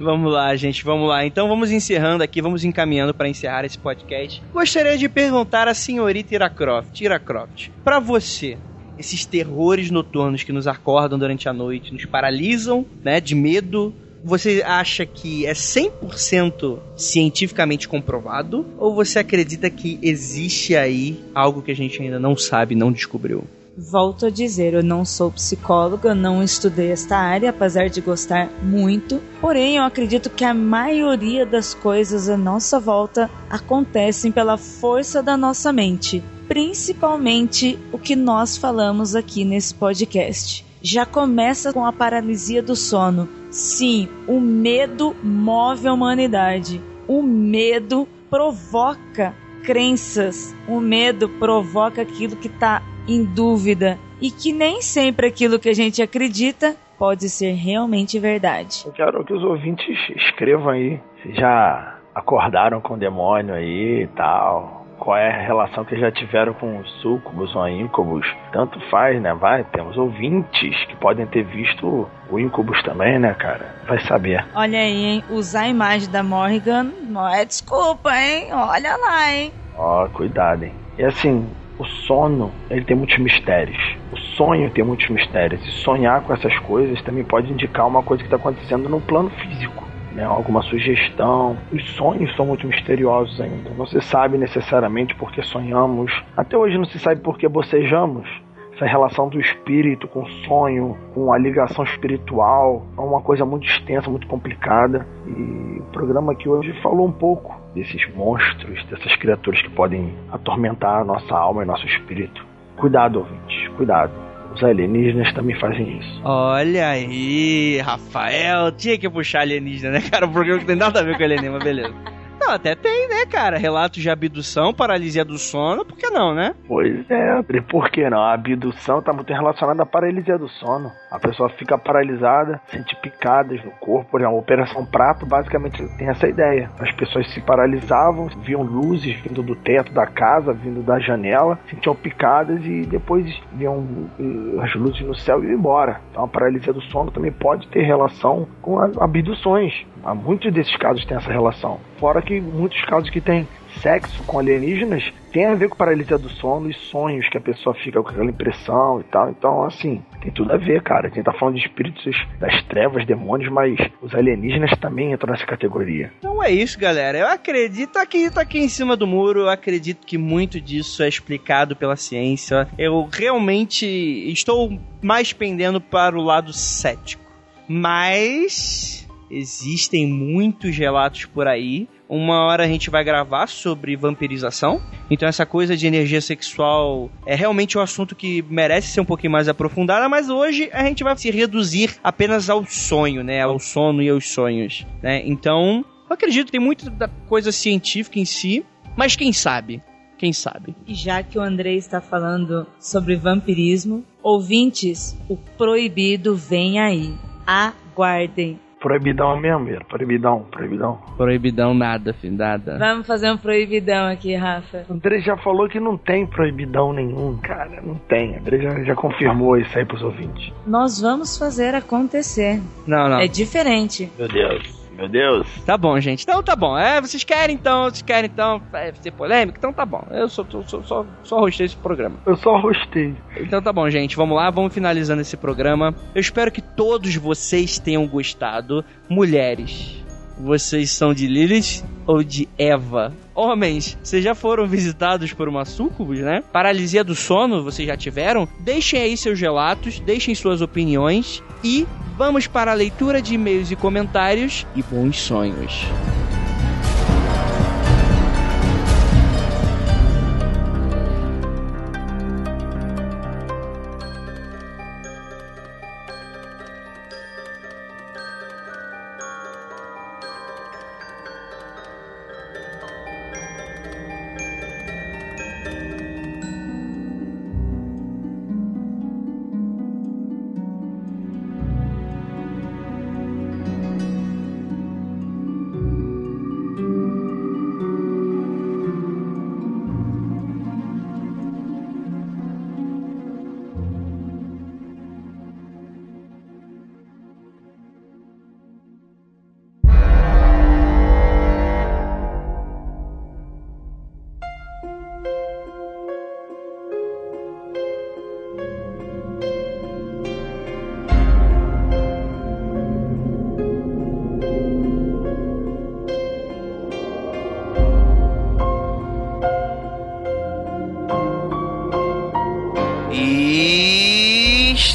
[0.00, 1.26] Vamos lá, gente, vamos lá.
[1.26, 4.42] Então vamos encerrando aqui, vamos encaminhando para encerrar esse podcast.
[4.50, 8.56] Gostaria de perguntar à senhorita Ira Croft, Ira Croft, para você,
[8.98, 13.94] esses terrores noturnos que nos acordam durante a noite, nos paralisam, né, de medo,
[14.24, 18.66] você acha que é 100% cientificamente comprovado?
[18.78, 23.44] Ou você acredita que existe aí algo que a gente ainda não sabe, não descobriu?
[23.88, 29.22] Volto a dizer, eu não sou psicóloga, não estudei esta área, apesar de gostar muito.
[29.40, 35.34] Porém, eu acredito que a maioria das coisas à nossa volta acontecem pela força da
[35.34, 40.62] nossa mente, principalmente o que nós falamos aqui nesse podcast.
[40.82, 43.30] Já começa com a paralisia do sono.
[43.50, 46.82] Sim, o medo move a humanidade.
[47.08, 50.54] O medo provoca crenças.
[50.68, 52.82] O medo provoca aquilo que está
[53.14, 58.82] em dúvida e que nem sempre aquilo que a gente acredita pode ser realmente verdade.
[58.86, 64.06] Eu quero que os ouvintes escrevam aí se já acordaram com o demônio aí e
[64.08, 64.80] tal.
[64.98, 68.26] Qual é a relação que já tiveram com os súcubos ou íncubos?
[68.52, 69.32] Tanto faz, né?
[69.32, 73.76] Vai, temos ouvintes que podem ter visto o íncubus também, né, cara?
[73.88, 74.44] Vai saber.
[74.54, 75.24] Olha aí, hein?
[75.30, 78.48] Usar a imagem da Morrigan não é desculpa, hein?
[78.52, 79.50] Olha lá, hein?
[79.74, 80.74] Ó, cuidado, hein?
[80.98, 81.48] E assim,
[81.80, 83.96] o sono, ele tem muitos mistérios.
[84.12, 85.66] O sonho tem muitos mistérios.
[85.66, 89.30] E sonhar com essas coisas também pode indicar uma coisa que está acontecendo no plano
[89.30, 89.88] físico.
[90.12, 91.56] Né, alguma sugestão.
[91.72, 93.70] Os sonhos são muito misteriosos ainda.
[93.70, 96.12] Não se sabe necessariamente por que sonhamos.
[96.36, 98.28] Até hoje não se sabe por que bocejamos.
[98.74, 103.66] essa relação do espírito com o sonho, com a ligação espiritual, é uma coisa muito
[103.66, 105.06] extensa, muito complicada.
[105.26, 111.00] E o programa aqui hoje falou um pouco desses monstros, dessas criaturas que podem atormentar
[111.00, 112.44] a nossa alma e nosso espírito.
[112.76, 114.12] Cuidado, ouvintes, cuidado.
[114.54, 116.20] Os alienígenas também fazem isso.
[116.24, 118.72] Olha aí, Rafael.
[118.72, 120.26] Tinha que puxar alienígena, né, cara?
[120.26, 121.94] Um programa que tem nada a ver com alienígena, mas beleza.
[122.40, 123.58] Não, até tem, né, cara?
[123.58, 126.54] Relatos de abdução, paralisia do sono, por que não, né?
[126.66, 128.18] Pois é, André, por que não?
[128.18, 130.90] A abdução está muito relacionada à paralisia do sono.
[131.10, 134.16] A pessoa fica paralisada, sente picadas no corpo.
[134.16, 136.70] Exemplo, a Operação Prato basicamente tem essa ideia.
[136.78, 141.94] As pessoas se paralisavam, viam luzes vindo do teto da casa, vindo da janela, sentiam
[141.94, 146.00] picadas e depois viam eh, as luzes no céu e iam embora.
[146.10, 149.74] Então a paralisia do sono também pode ter relação com abduções.
[150.04, 151.80] Há muitos desses casos têm essa relação.
[151.98, 153.46] Fora que muitos casos que têm
[153.80, 157.74] sexo com alienígenas tem a ver com paralisia do sono e sonhos que a pessoa
[157.74, 159.30] fica com aquela impressão e tal.
[159.30, 161.06] Então, assim, tem tudo a ver, cara.
[161.06, 165.46] A gente tá falando de espíritos das trevas, demônios, mas os alienígenas também entram nessa
[165.46, 166.12] categoria.
[166.18, 167.18] Então é isso, galera.
[167.18, 171.08] Eu acredito aqui, tô aqui em cima do muro, eu acredito que muito disso é
[171.08, 172.68] explicado pela ciência.
[172.76, 177.22] Eu realmente estou mais pendendo para o lado cético.
[177.68, 181.88] Mas existem muitos relatos por aí.
[182.08, 184.82] Uma hora a gente vai gravar sobre vampirização.
[185.10, 189.32] Então essa coisa de energia sexual é realmente um assunto que merece ser um pouquinho
[189.32, 193.40] mais aprofundada, mas hoje a gente vai se reduzir apenas ao sonho, né?
[193.42, 195.22] Ao sono e aos sonhos, né?
[195.24, 198.64] Então, eu acredito que tem muito da coisa científica em si,
[198.96, 199.80] mas quem sabe?
[200.18, 200.74] Quem sabe?
[200.86, 207.14] E já que o Andrei está falando sobre vampirismo, ouvintes, o proibido vem aí.
[207.46, 208.58] Aguardem.
[208.80, 209.84] Proibidão mesmo, mesmo.
[209.84, 210.98] Proibidão, proibidão.
[211.16, 212.78] Proibidão nada, filho, nada.
[212.78, 214.86] Vamos fazer um proibidão aqui, Rafa.
[214.88, 217.82] O André já falou que não tem proibidão nenhum, cara.
[217.82, 218.32] Não tem.
[218.32, 220.50] O André já, já confirmou isso aí pros ouvintes.
[220.66, 222.60] Nós vamos fazer acontecer.
[222.86, 223.20] Não, não.
[223.20, 224.10] É diferente.
[224.18, 224.79] Meu Deus.
[225.00, 225.46] Meu Deus.
[225.64, 226.24] Tá bom, gente.
[226.24, 226.76] Então tá bom.
[226.76, 229.56] É, vocês querem então, vocês querem então é, ser polêmico?
[229.56, 230.06] Então tá bom.
[230.10, 232.18] Eu sou, sou, sou, só, só hostei esse programa.
[232.26, 233.14] Eu só rostei.
[233.38, 234.14] Então tá bom, gente.
[234.14, 235.94] Vamos lá, vamos finalizando esse programa.
[236.14, 238.84] Eu espero que todos vocês tenham gostado.
[239.08, 239.99] Mulheres,
[240.40, 243.12] vocês são de Lilith ou de Eva?
[243.34, 246.42] Homens, vocês já foram visitados por uma sucubus, né?
[246.52, 248.48] Paralisia do sono, vocês já tiveram?
[248.60, 251.86] Deixem aí seus relatos, deixem suas opiniões e
[252.16, 255.86] vamos para a leitura de e-mails e comentários e bons sonhos.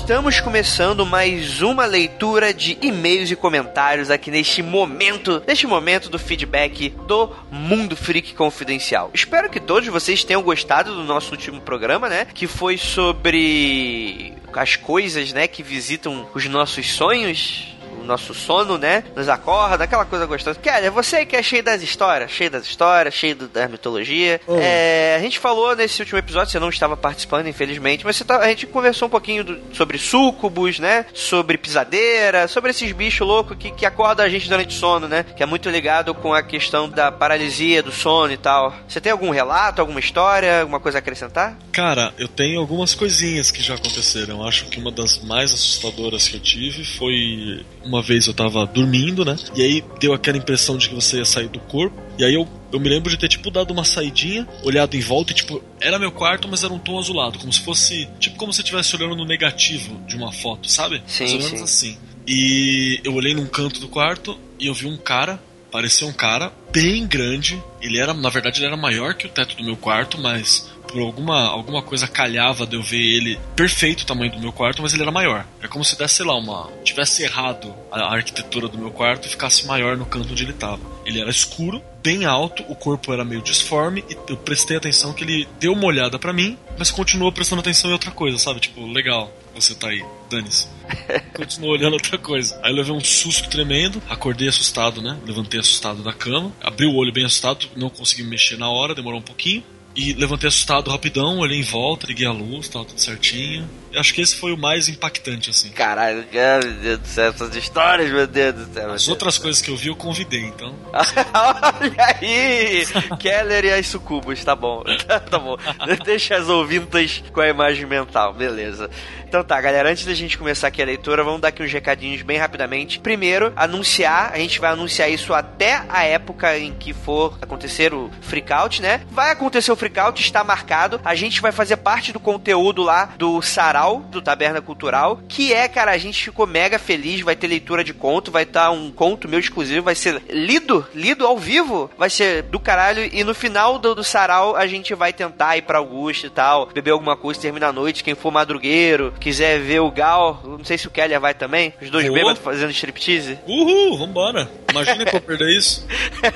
[0.05, 6.19] Estamos começando mais uma leitura de e-mails e comentários aqui neste momento, neste momento do
[6.19, 9.09] feedback do Mundo Freak Confidencial.
[9.15, 12.27] Espero que todos vocês tenham gostado do nosso último programa, né?
[12.31, 17.74] Que foi sobre as coisas, né, que visitam os nossos sonhos
[18.05, 19.03] nosso sono, né?
[19.15, 20.59] Nos acorda, aquela coisa gostosa.
[20.59, 24.39] Kelly, você que é cheio das histórias, cheio das histórias, cheio do- da mitologia.
[24.47, 24.57] Oh.
[24.59, 28.47] É, a gente falou nesse último episódio, você não estava participando, infelizmente, mas tá- a
[28.47, 31.05] gente conversou um pouquinho do- sobre súcubus, né?
[31.13, 35.25] Sobre pisadeira, sobre esses bichos loucos que, que acordam a gente durante o sono, né?
[35.35, 38.73] Que é muito ligado com a questão da paralisia do sono e tal.
[38.87, 41.57] Você tem algum relato, alguma história, alguma coisa a acrescentar?
[41.71, 44.45] Cara, eu tenho algumas coisinhas que já aconteceram.
[44.45, 49.23] Acho que uma das mais assustadoras que eu tive foi uma vez eu tava dormindo,
[49.25, 49.35] né?
[49.55, 51.95] E aí deu aquela impressão de que você ia sair do corpo.
[52.17, 55.31] E aí eu, eu me lembro de ter tipo dado uma saidinha, olhado em volta
[55.31, 58.53] e tipo, era meu quarto, mas era um tom azulado, como se fosse, tipo como
[58.53, 61.03] se eu estivesse olhando no negativo de uma foto, sabe?
[61.07, 61.89] Sim, Mais ou menos sim.
[61.89, 61.97] assim.
[62.27, 65.39] E eu olhei num canto do quarto e eu vi um cara
[65.75, 67.61] parecia um cara bem grande.
[67.81, 71.01] Ele era, na verdade, ele era maior que o teto do meu quarto, mas por
[71.01, 74.93] alguma, alguma coisa calhava de eu ver ele perfeito o tamanho do meu quarto, mas
[74.93, 75.45] ele era maior.
[75.61, 76.71] É como se desse, sei lá, uma.
[76.85, 80.79] tivesse errado a, arquitetura do meu quarto e ficasse maior no canto onde ele tava.
[81.05, 85.25] Ele era escuro, bem alto, o corpo era meio disforme e eu prestei atenção que
[85.25, 88.61] ele deu uma olhada para mim, mas continuou prestando atenção em outra coisa, sabe?
[88.61, 90.67] Tipo, legal, você tá aí, dane-se.
[91.35, 92.57] Continuou olhando outra coisa.
[92.63, 95.19] Aí eu levei um susto tremendo, acordei assustado, né?
[95.25, 98.95] Levantei assustado da cama, abri o olho bem assustado, não consegui me mexer na hora,
[98.95, 99.63] demorou um pouquinho.
[99.95, 103.69] E levantei assustado rapidão, olhei em volta, liguei a luz, tava tudo certinho.
[103.97, 105.69] Acho que esse foi o mais impactante, assim.
[105.69, 108.91] Caralho, meu Deus do céu, essas histórias, meu Deus do céu.
[108.91, 110.75] As outras coisas que eu vi eu convidei, então.
[110.93, 112.85] Olha aí!
[113.19, 114.83] Keller e as sucubas, tá bom.
[115.29, 115.57] tá bom.
[116.03, 118.89] Deixa as ouvintas com a imagem mental, beleza.
[119.27, 122.21] Então tá, galera, antes da gente começar aqui a leitura, vamos dar aqui uns recadinhos
[122.21, 122.99] bem rapidamente.
[122.99, 128.09] Primeiro, anunciar, a gente vai anunciar isso até a época em que for acontecer o
[128.21, 129.01] freakout, né?
[129.11, 131.01] Vai acontecer o freakout, está marcado.
[131.03, 135.67] A gente vai fazer parte do conteúdo lá do Sarau, do Taberna Cultural, que é,
[135.67, 138.91] cara, a gente ficou mega feliz, vai ter leitura de conto, vai estar tá um
[138.91, 143.33] conto meu exclusivo, vai ser lido, lido ao vivo, vai ser do caralho, e no
[143.33, 147.15] final do, do Sarau a gente vai tentar ir pra Augusto e tal, beber alguma
[147.15, 150.91] coisa, terminar a noite, quem for madrugueiro, quiser ver o Gal, não sei se o
[150.91, 153.39] Keller vai também, os dois bêbados fazendo striptease.
[153.47, 154.49] Uhul, vambora.
[154.71, 155.85] Imagina que eu vou perder isso.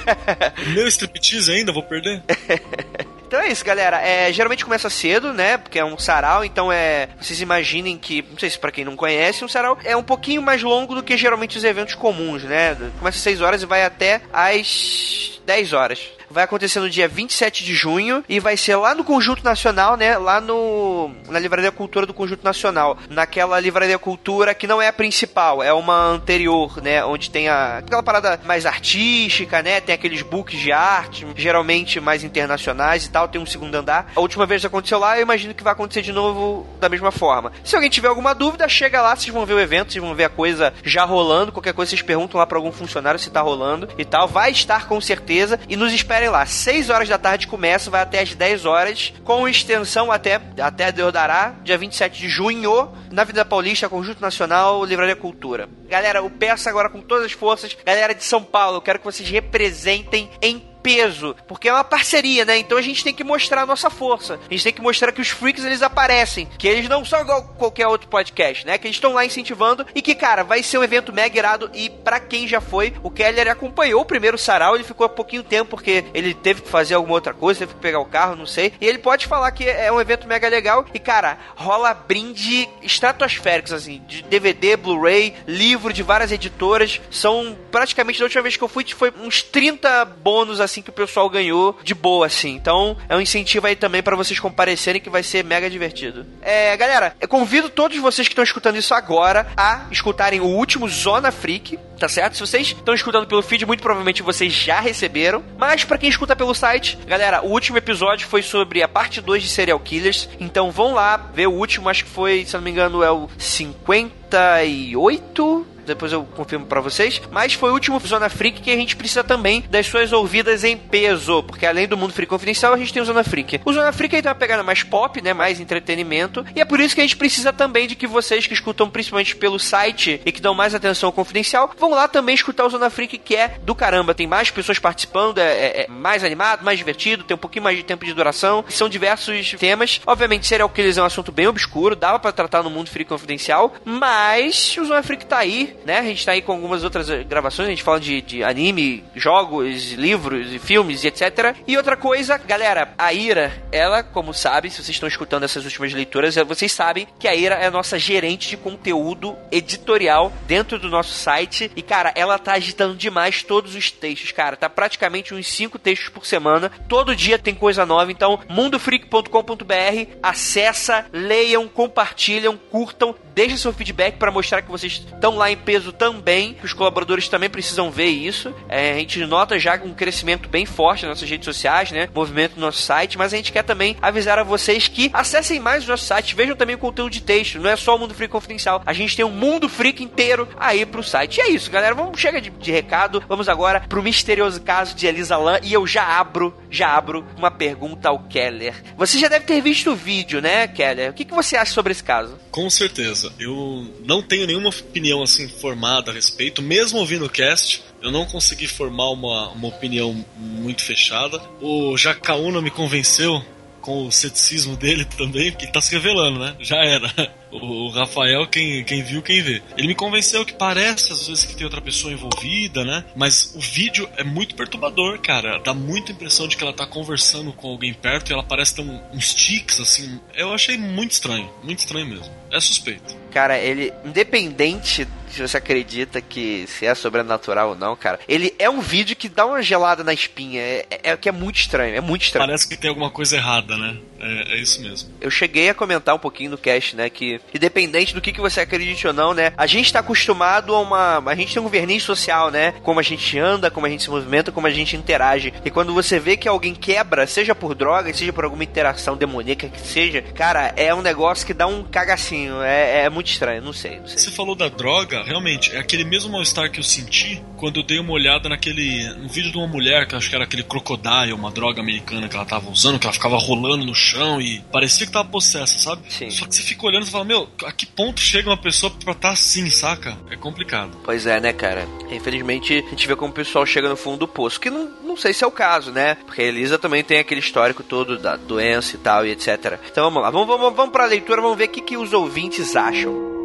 [0.73, 2.23] Meu striptease ainda vou perder.
[3.29, 4.01] Então é isso, galera.
[4.01, 5.55] É, geralmente começa cedo, né?
[5.59, 7.09] Porque é um sarau, então é.
[7.21, 10.41] Vocês imaginem que, não sei se pra quem não conhece, um sarau é um pouquinho
[10.41, 12.75] mais longo do que geralmente os eventos comuns, né?
[12.97, 15.99] Começa às 6 horas e vai até às 10 horas
[16.29, 20.17] vai acontecer no dia 27 de junho e vai ser lá no Conjunto Nacional, né?
[20.17, 24.93] Lá no na Livraria Cultura do Conjunto Nacional, naquela Livraria Cultura que não é a
[24.93, 27.03] principal, é uma anterior, né?
[27.03, 29.81] Onde tem a, aquela parada mais artística, né?
[29.81, 34.11] Tem aqueles books de arte, geralmente mais internacionais e tal, tem um segundo andar.
[34.15, 37.51] A última vez aconteceu lá, eu imagino que vai acontecer de novo da mesma forma.
[37.63, 40.25] Se alguém tiver alguma dúvida, chega lá, vocês vão ver o evento, vocês vão ver
[40.25, 43.89] a coisa já rolando, qualquer coisa vocês perguntam lá para algum funcionário se tá rolando
[43.97, 44.27] e tal.
[44.27, 46.45] Vai estar com certeza e nos esperem lá.
[46.45, 51.11] 6 horas da tarde começa, vai até as 10 horas, com extensão até, até Deus
[51.11, 55.67] dará, dia 27 de junho, na Vida Paulista, Conjunto Nacional, Livraria Cultura.
[55.87, 59.05] Galera, eu peço agora com todas as forças, galera de São Paulo, eu quero que
[59.05, 60.59] vocês representem em
[60.89, 62.57] peso, porque é uma parceria, né?
[62.57, 64.39] Então a gente tem que mostrar a nossa força.
[64.49, 67.43] A gente tem que mostrar que os freaks eles aparecem, que eles não são igual
[67.59, 68.77] qualquer outro podcast, né?
[68.79, 71.89] Que eles estão lá incentivando e que, cara, vai ser um evento mega irado e
[71.89, 75.69] para quem já foi, o Keller acompanhou o primeiro sarau, ele ficou há pouquinho tempo
[75.69, 78.73] porque ele teve que fazer alguma outra coisa, teve que pegar o carro, não sei.
[78.81, 83.73] E ele pode falar que é um evento mega legal e, cara, rola brinde estratosféricos,
[83.73, 86.99] assim, de DVD, Blu-ray, livro de várias editoras.
[87.11, 90.93] São praticamente, da última vez que eu fui, foi uns 30 bônus, assim, que o
[90.93, 92.55] pessoal ganhou de boa, assim.
[92.55, 96.25] Então, é um incentivo aí também para vocês comparecerem que vai ser mega divertido.
[96.41, 100.87] É, galera, eu convido todos vocês que estão escutando isso agora a escutarem o último
[100.87, 102.35] Zona Freak, tá certo?
[102.35, 105.43] Se vocês estão escutando pelo feed, muito provavelmente vocês já receberam.
[105.57, 109.43] Mas para quem escuta pelo site, galera, o último episódio foi sobre a parte 2
[109.43, 110.29] de Serial Killers.
[110.39, 113.29] Então vão lá ver o último, acho que foi, se não me engano, é o
[113.37, 117.21] 58 depois eu confirmo para vocês.
[117.31, 120.77] Mas foi o último Zona Freak que a gente precisa também das suas ouvidas em
[120.77, 123.61] peso, porque além do mundo freak confidencial, a gente tem o Zona Freak.
[123.65, 126.79] O Zona Freak aí tem uma pegada mais pop, né, mais entretenimento, e é por
[126.79, 130.31] isso que a gente precisa também de que vocês que escutam principalmente pelo site e
[130.31, 133.59] que dão mais atenção ao confidencial, vão lá também escutar o Zona Freak que é
[133.63, 137.39] do caramba, tem mais pessoas participando, é, é, é mais animado, mais divertido, tem um
[137.39, 140.01] pouquinho mais de tempo de duração, são diversos temas.
[140.05, 143.73] Obviamente, serial killers é um assunto bem obscuro, dava para tratar no mundo freak confidencial,
[143.83, 145.99] mas o Zona Freak tá aí, né?
[145.99, 149.03] A gente tá aí com algumas outras eh, gravações, a gente fala de, de anime,
[149.15, 151.55] jogos, livros e filmes e etc.
[151.67, 155.93] E outra coisa, galera, a Ira, ela, como sabe, se vocês estão escutando essas últimas
[155.93, 160.79] leituras, eh, vocês sabem que a Ira é a nossa gerente de conteúdo editorial dentro
[160.79, 161.71] do nosso site.
[161.75, 164.55] E, cara, ela tá agitando demais todos os textos, cara.
[164.55, 166.71] Tá praticamente uns 5 textos por semana.
[166.87, 168.11] Todo dia tem coisa nova.
[168.11, 175.49] Então, mundofreak.com.br, acessa, leiam, compartilham, curtam, deixem seu feedback para mostrar que vocês estão lá
[175.51, 178.51] em peso também, que os colaboradores também precisam ver isso.
[178.67, 182.09] É, a gente nota já um crescimento bem forte nas nossas redes sociais, né?
[182.11, 185.85] Movimento no nosso site, mas a gente quer também avisar a vocês que acessem mais
[185.85, 187.59] o nosso site, vejam também o conteúdo de texto.
[187.59, 190.87] Não é só o Mundo Freak Confidencial, a gente tem um Mundo Freak inteiro aí
[190.87, 191.37] pro site.
[191.37, 191.93] E é isso, galera.
[191.93, 193.23] Vamos chega de, de recado.
[193.29, 197.51] Vamos agora pro misterioso caso de Elisa Lam e eu já abro, já abro uma
[197.51, 198.73] pergunta ao Keller.
[198.97, 201.11] Você já deve ter visto o vídeo, né, Keller?
[201.11, 202.39] O que, que você acha sobre esse caso?
[202.49, 203.31] Com certeza.
[203.37, 207.83] Eu não tenho nenhuma opinião assim formada a respeito, mesmo ouvindo o cast.
[208.01, 211.41] Eu não consegui formar uma, uma opinião muito fechada.
[211.61, 213.43] O Jacaúna me convenceu
[213.81, 216.55] com o ceticismo dele também, porque ele tá se revelando, né?
[216.59, 217.11] Já era.
[217.51, 219.61] O Rafael, quem, quem viu, quem vê.
[219.77, 223.03] Ele me convenceu que parece, às vezes, que tem outra pessoa envolvida, né?
[223.15, 225.59] Mas o vídeo é muito perturbador, cara.
[225.59, 228.81] Dá muita impressão de que ela tá conversando com alguém perto e ela parece ter
[228.81, 230.19] um, uns tics, assim.
[230.35, 231.49] Eu achei muito estranho.
[231.63, 232.29] Muito estranho mesmo.
[232.51, 233.15] É suspeito.
[233.31, 238.69] Cara, ele, independente se você acredita que se é sobrenatural ou não, cara, ele é
[238.69, 240.61] um vídeo que dá uma gelada na espinha.
[240.61, 242.47] É, é, é que é muito estranho, é muito estranho.
[242.47, 243.97] Parece que tem alguma coisa errada, né?
[244.19, 245.09] É, é, isso mesmo.
[245.21, 247.09] Eu cheguei a comentar um pouquinho no cast, né?
[247.09, 249.53] Que independente do que, que você acredite ou não, né?
[249.57, 251.23] A gente tá acostumado a uma.
[251.25, 252.73] A gente tem um verniz social, né?
[252.83, 255.53] Como a gente anda, como a gente se movimenta, como a gente interage.
[255.63, 259.69] E quando você vê que alguém quebra, seja por droga, seja por alguma interação demoníaca
[259.69, 262.61] que seja, cara, é um negócio que dá um cagacinho.
[262.61, 264.17] É, é muito estranho, não sei, não sei.
[264.17, 267.99] Você falou da droga, realmente, é aquele mesmo mal-estar que eu senti quando eu dei
[267.99, 269.07] uma olhada naquele.
[269.15, 272.35] no vídeo de uma mulher, que acho que era aquele crocodile, uma droga americana que
[272.35, 274.08] ela tava usando, que ela ficava rolando no chão
[274.41, 276.01] e parecia que tava possessa, sabe?
[276.11, 276.29] Sim.
[276.29, 279.13] Só que você fica olhando e fala, meu, a que ponto chega uma pessoa pra
[279.13, 280.17] estar tá assim, saca?
[280.29, 280.97] É complicado.
[281.03, 281.87] Pois é, né, cara?
[282.09, 285.17] Infelizmente, a gente vê como o pessoal chega no fundo do poço, que não, não
[285.17, 286.15] sei se é o caso, né?
[286.15, 289.79] Porque a Elisa também tem aquele histórico todo da doença e tal e etc.
[289.91, 292.75] Então vamos lá, vamos, vamos, vamos pra leitura, vamos ver o que, que os ouvintes
[292.75, 293.38] acham.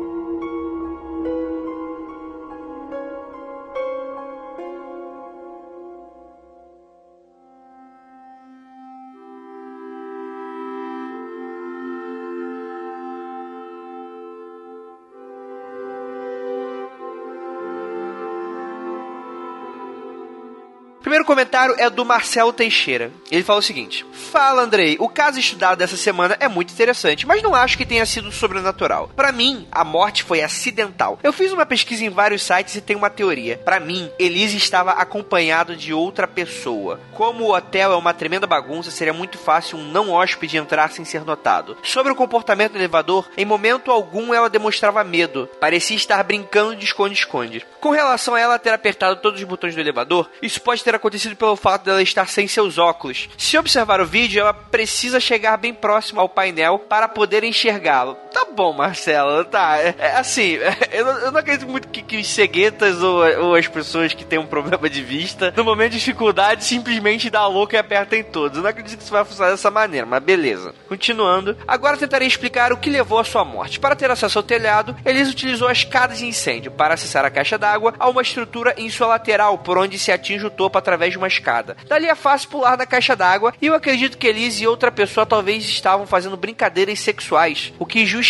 [21.14, 23.12] Primeiro comentário é do Marcelo Teixeira.
[23.30, 24.96] Ele fala o seguinte: Fala, Andrei.
[24.98, 29.08] O caso estudado dessa semana é muito interessante, mas não acho que tenha sido sobrenatural.
[29.14, 31.20] Para mim, a morte foi acidental.
[31.22, 33.58] Eu fiz uma pesquisa em vários sites e tenho uma teoria.
[33.58, 36.98] Para mim, Elise estava acompanhado de outra pessoa.
[37.12, 41.04] Como o hotel é uma tremenda bagunça, seria muito fácil um não hóspede entrar sem
[41.04, 41.76] ser notado.
[41.84, 45.48] Sobre o comportamento do elevador, em momento algum ela demonstrava medo.
[45.60, 47.64] Parecia estar brincando de esconde-esconde.
[47.80, 51.03] Com relação a ela ter apertado todos os botões do elevador, isso pode ter acontecido
[51.36, 53.28] pelo fato dela estar sem seus óculos.
[53.36, 58.23] Se observar o vídeo, ela precisa chegar bem próximo ao painel para poder enxergá-lo.
[58.34, 59.78] Tá bom, Marcelo, tá.
[59.78, 60.58] É, é assim,
[60.90, 64.24] eu, não, eu, não, acredito muito que, que os ceguetas ou, ou, as pessoas que
[64.24, 68.16] têm um problema de vista, no momento de dificuldade, simplesmente dá a louca e aperta
[68.16, 68.58] em todos.
[68.58, 70.74] Eu não acredito que isso vai funcionar dessa maneira, mas beleza.
[70.88, 73.78] Continuando, agora tentarei explicar o que levou à sua morte.
[73.78, 77.56] Para ter acesso ao telhado, Elisa utilizou a escada de incêndio para acessar a caixa
[77.56, 81.12] d'água a uma estrutura em sua lateral, por onde se atinge o topo através através
[81.12, 81.76] de uma escada.
[81.86, 85.26] Dali é fácil pular da caixa d'água e eu acredito que Elise e outra pessoa
[85.26, 88.23] talvez estavam fazendo brincadeiras sexuais, o que justifica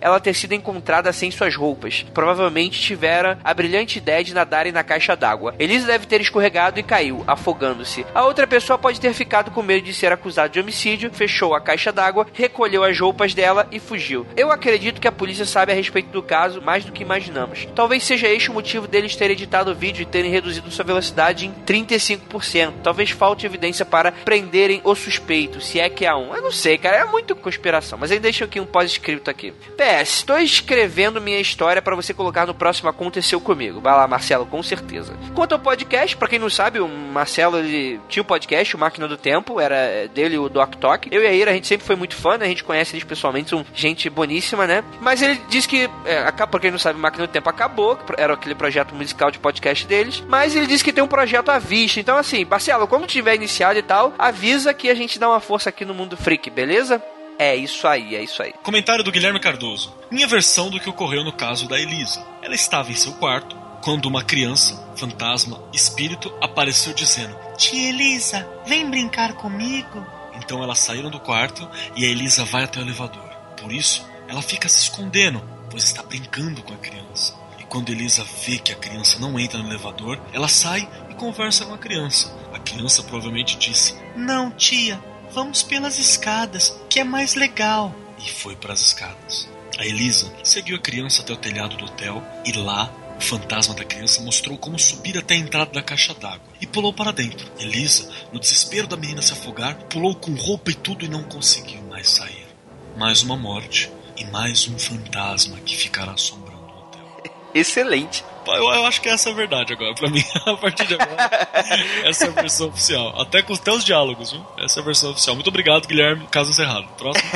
[0.00, 2.04] ela ter sido encontrada sem suas roupas.
[2.14, 5.54] Provavelmente tiveram a brilhante ideia de nadarem na caixa d'água.
[5.58, 8.04] Elise deve ter escorregado e caiu, afogando-se.
[8.14, 11.60] A outra pessoa pode ter ficado com medo de ser acusada de homicídio, fechou a
[11.60, 14.26] caixa d'água, recolheu as roupas dela e fugiu.
[14.36, 17.66] Eu acredito que a polícia sabe a respeito do caso mais do que imaginamos.
[17.74, 21.46] Talvez seja este o motivo deles terem editado o vídeo e terem reduzido sua velocidade
[21.46, 22.74] em 35 35%.
[22.82, 26.34] Talvez falte evidência para prenderem o suspeito, se é que há um.
[26.34, 28.66] Eu não sei, cara, é muito conspiração, mas aí deixa aqui um
[29.22, 29.52] pós-escrito aqui.
[29.76, 33.80] PS, estou escrevendo minha história para você colocar no próximo Aconteceu Comigo.
[33.80, 35.14] Vai lá, Marcelo, com certeza.
[35.34, 39.06] Quanto ao podcast, para quem não sabe, o Marcelo ele tinha um podcast, o Máquina
[39.06, 41.08] do Tempo, era dele o Doc Talk.
[41.10, 42.46] Eu e a Ira, a gente sempre foi muito fã, né?
[42.46, 44.82] A gente conhece eles pessoalmente, são gente boníssima, né?
[45.00, 48.34] Mas ele disse que, é, pra quem não sabe, o Máquina do Tempo acabou, era
[48.34, 52.00] aquele projeto musical de podcast deles, mas ele disse que tem um projeto à vista
[52.00, 55.68] então, assim, Marcelo, quando tiver iniciado e tal, avisa que a gente dá uma força
[55.68, 57.02] aqui no Mundo Freak, beleza?
[57.42, 58.52] É isso aí, é isso aí.
[58.62, 59.92] Comentário do Guilherme Cardoso.
[60.08, 62.24] Minha versão do que ocorreu no caso da Elisa.
[62.40, 68.88] Ela estava em seu quarto quando uma criança, fantasma, espírito apareceu dizendo: Tia Elisa, vem
[68.88, 70.06] brincar comigo.
[70.36, 73.28] Então elas saíram do quarto e a Elisa vai até o elevador.
[73.60, 77.34] Por isso, ela fica se escondendo, pois está brincando com a criança.
[77.58, 80.88] E quando Elisa vê que a criança não entra no elevador, ela sai
[81.22, 82.36] conversa com a criança.
[82.52, 85.00] A criança provavelmente disse: Não, tia,
[85.32, 87.94] vamos pelas escadas, que é mais legal.
[88.18, 89.48] E foi para as escadas.
[89.78, 93.84] A Elisa seguiu a criança até o telhado do hotel e lá o fantasma da
[93.84, 97.50] criança mostrou como subir até a entrada da caixa d'água e pulou para dentro.
[97.58, 101.82] Elisa, no desespero da menina se afogar, pulou com roupa e tudo e não conseguiu
[101.82, 102.46] mais sair.
[102.96, 107.22] Mais uma morte e mais um fantasma que ficará assombrando o hotel.
[107.54, 108.22] Excelente.
[108.46, 109.94] Eu, eu acho que essa é a verdade agora.
[109.94, 111.48] Pra mim, a partir de agora,
[112.04, 113.20] essa é a versão oficial.
[113.20, 114.44] Até com até os diálogos, viu?
[114.58, 115.34] Essa é a versão oficial.
[115.34, 116.26] Muito obrigado, Guilherme.
[116.30, 116.86] Caso encerrado.
[116.96, 117.30] Próximo.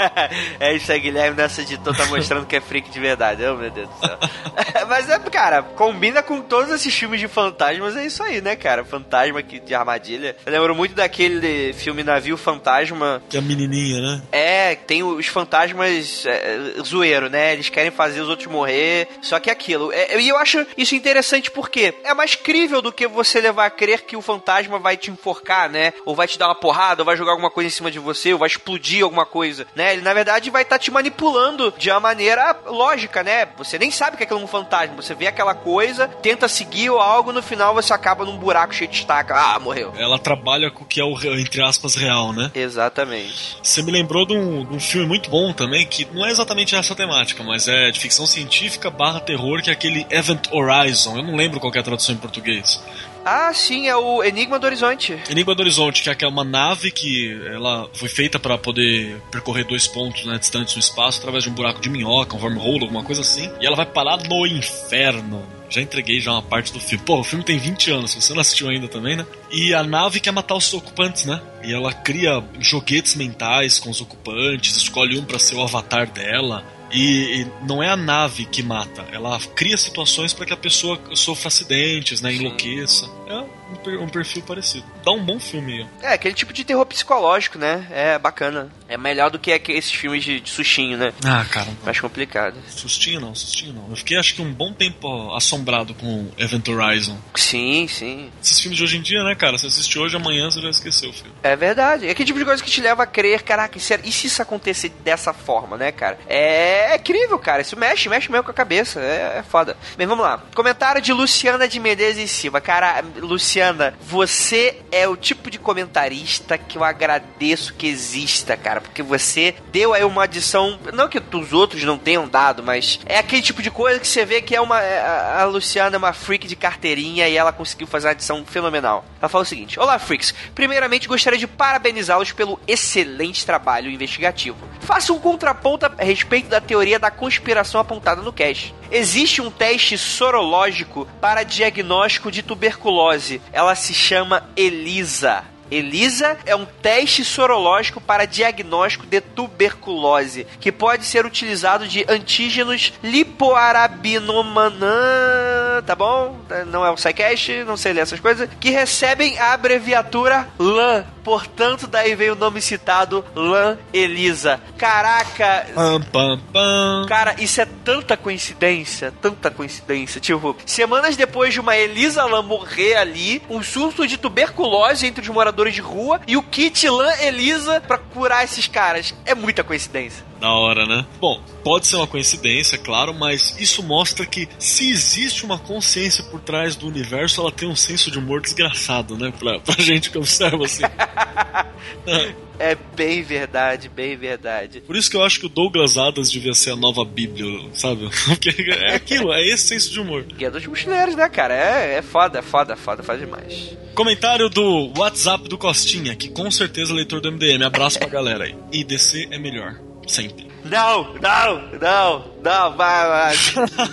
[0.58, 3.44] é isso aí, Guilherme, nessa editor tá mostrando que é freak de verdade.
[3.44, 4.18] Oh, meu Deus do céu.
[4.88, 8.84] Mas é, cara, combina com todos esses filmes de fantasmas, é isso aí, né, cara?
[8.84, 10.36] Fantasma que, de armadilha.
[10.44, 13.22] Eu lembro muito daquele filme Navio Fantasma.
[13.28, 14.22] Que é a menininha, né?
[14.32, 17.52] É, tem os fantasmas é, zoeiro, né?
[17.52, 19.08] Eles querem fazer os outros morrer.
[19.20, 19.92] Só que é aquilo.
[19.92, 23.70] É, e eu acho isso interessante porque é mais crível do que você levar a
[23.70, 25.92] crer que o fantasma vai te enforcar, né?
[26.04, 28.32] Ou vai te dar uma porrada, ou vai jogar alguma coisa em cima de você,
[28.32, 29.94] ou vai explodir alguma coisa, né?
[29.94, 33.48] Ele, na verdade, vai estar tá te manipulando de uma maneira lógica, né?
[33.56, 34.96] Você nem sabe que aquilo é um fantasma.
[34.96, 38.90] Você vê aquela coisa, tenta seguir ou algo, no final você acaba num buraco cheio
[38.90, 39.34] de estaca.
[39.36, 39.92] Ah, morreu.
[39.96, 42.50] Ela trabalha com o que é o, entre aspas, real, né?
[42.54, 43.56] Exatamente.
[43.62, 46.74] Você me lembrou de um, de um filme muito bom também, que não é exatamente
[46.74, 50.06] essa temática, mas é de ficção científica barra terror, que é aquele
[50.38, 51.16] Event Horizon.
[51.16, 52.80] Eu não lembro qual é a tradução em português.
[53.24, 55.18] Ah, sim, é o Enigma do Horizonte.
[55.28, 59.86] Enigma do Horizonte, que é uma nave que ela foi feita para poder percorrer dois
[59.86, 63.20] pontos né, distantes no espaço através de um buraco de minhoca, um wormhole, alguma coisa
[63.20, 63.50] assim.
[63.60, 65.44] E ela vai parar no inferno.
[65.68, 67.04] Já entreguei já uma parte do filme.
[67.04, 69.26] Pô, o filme tem 20 anos, se você não assistiu ainda também, né?
[69.50, 71.42] E a nave quer matar os ocupantes, né?
[71.62, 76.64] E ela cria joguetes mentais com os ocupantes, escolhe um para ser o avatar dela.
[76.90, 80.98] E, e, não é a nave que mata, ela cria situações para que a pessoa
[81.14, 83.17] sofra acidentes, né, enlouqueça.
[83.28, 84.84] É um perfil parecido.
[85.04, 85.86] Dá um bom filme.
[86.02, 87.86] É, aquele tipo de terror psicológico, né?
[87.90, 88.70] É bacana.
[88.88, 91.12] É melhor do que esses filmes de, de sustinho, né?
[91.24, 91.68] Ah, cara.
[91.84, 92.56] Mais complicado.
[92.68, 93.90] Sustinho não, sustinho não.
[93.90, 97.18] Eu fiquei acho que um bom tempo assombrado com Event Horizon.
[97.34, 98.30] Sim, sim.
[98.42, 99.58] Esses filmes de hoje em dia, né, cara?
[99.58, 101.32] Você assiste hoje, amanhã você já esqueceu o filme.
[101.42, 102.06] É verdade.
[102.06, 104.88] É aquele tipo de coisa que te leva a crer, caraca, e se isso acontecer
[105.04, 106.18] dessa forma, né, cara?
[106.26, 107.60] É, é incrível, cara.
[107.60, 109.00] Isso mexe, mexe mesmo com a cabeça.
[109.00, 109.76] É, é foda.
[109.96, 110.42] Bem, vamos lá.
[110.54, 112.60] Comentário de Luciana de Medeiros e Silva.
[112.60, 119.02] Cara, Luciana você é o tipo de comentarista que eu agradeço que exista, cara, porque
[119.02, 123.42] você deu aí uma adição, não que os outros não tenham dado, mas é aquele
[123.42, 125.00] tipo de coisa que você vê que é uma é,
[125.40, 129.04] a Luciana é uma freak de carteirinha e ela conseguiu fazer uma adição fenomenal.
[129.20, 130.34] Ela fala o seguinte: Olá, freaks.
[130.54, 134.56] Primeiramente, gostaria de parabenizá-los pelo excelente trabalho investigativo.
[134.80, 138.74] Faça um contraponto a respeito da teoria da conspiração apontada no cast.
[138.90, 143.07] Existe um teste sorológico para diagnóstico de tuberculose.
[143.52, 145.44] Ela se chama ELISA.
[145.70, 152.94] ELISA é um teste sorológico para diagnóstico de tuberculose, que pode ser utilizado de antígenos
[153.02, 156.38] lipoarabinomanã, tá bom?
[156.68, 161.04] Não é o SciCast, não sei ler essas coisas, que recebem a abreviatura LAN.
[161.28, 164.58] Portanto, daí veio o nome citado LAN ELISA.
[164.78, 165.66] Caraca!
[165.74, 167.04] Pam, pam, pam.
[167.06, 170.22] Cara, isso é tanta coincidência, tanta coincidência.
[170.22, 175.28] Tipo, semanas depois de uma Elisa LAN morrer ali, um surto de tuberculose entre os
[175.28, 179.14] moradores de rua e o kit LAN ELISA pra curar esses caras.
[179.26, 180.24] É muita coincidência.
[180.40, 181.04] Da hora, né?
[181.20, 186.40] Bom, pode ser uma coincidência, claro, mas isso mostra que se existe uma consciência por
[186.40, 189.32] trás do universo, ela tem um senso de humor desgraçado, né?
[189.36, 190.84] Pra, pra gente que observa assim.
[192.58, 194.80] É bem verdade, bem verdade.
[194.80, 198.08] Por isso que eu acho que o Douglas Adams devia ser a nova Bíblia, sabe?
[198.26, 200.24] Porque é aquilo, é esse senso de humor.
[200.24, 201.54] Guia dos Mochileiros, né, cara?
[201.54, 203.76] É, é foda, foda, foda, foda demais.
[203.94, 207.62] Comentário do WhatsApp do Costinha, que com certeza é leitor do MDM.
[207.64, 208.56] Abraço pra galera aí.
[208.72, 209.87] IDC é melhor.
[210.08, 210.48] Sempre.
[210.64, 213.36] Não, não, não, não, vai, vai.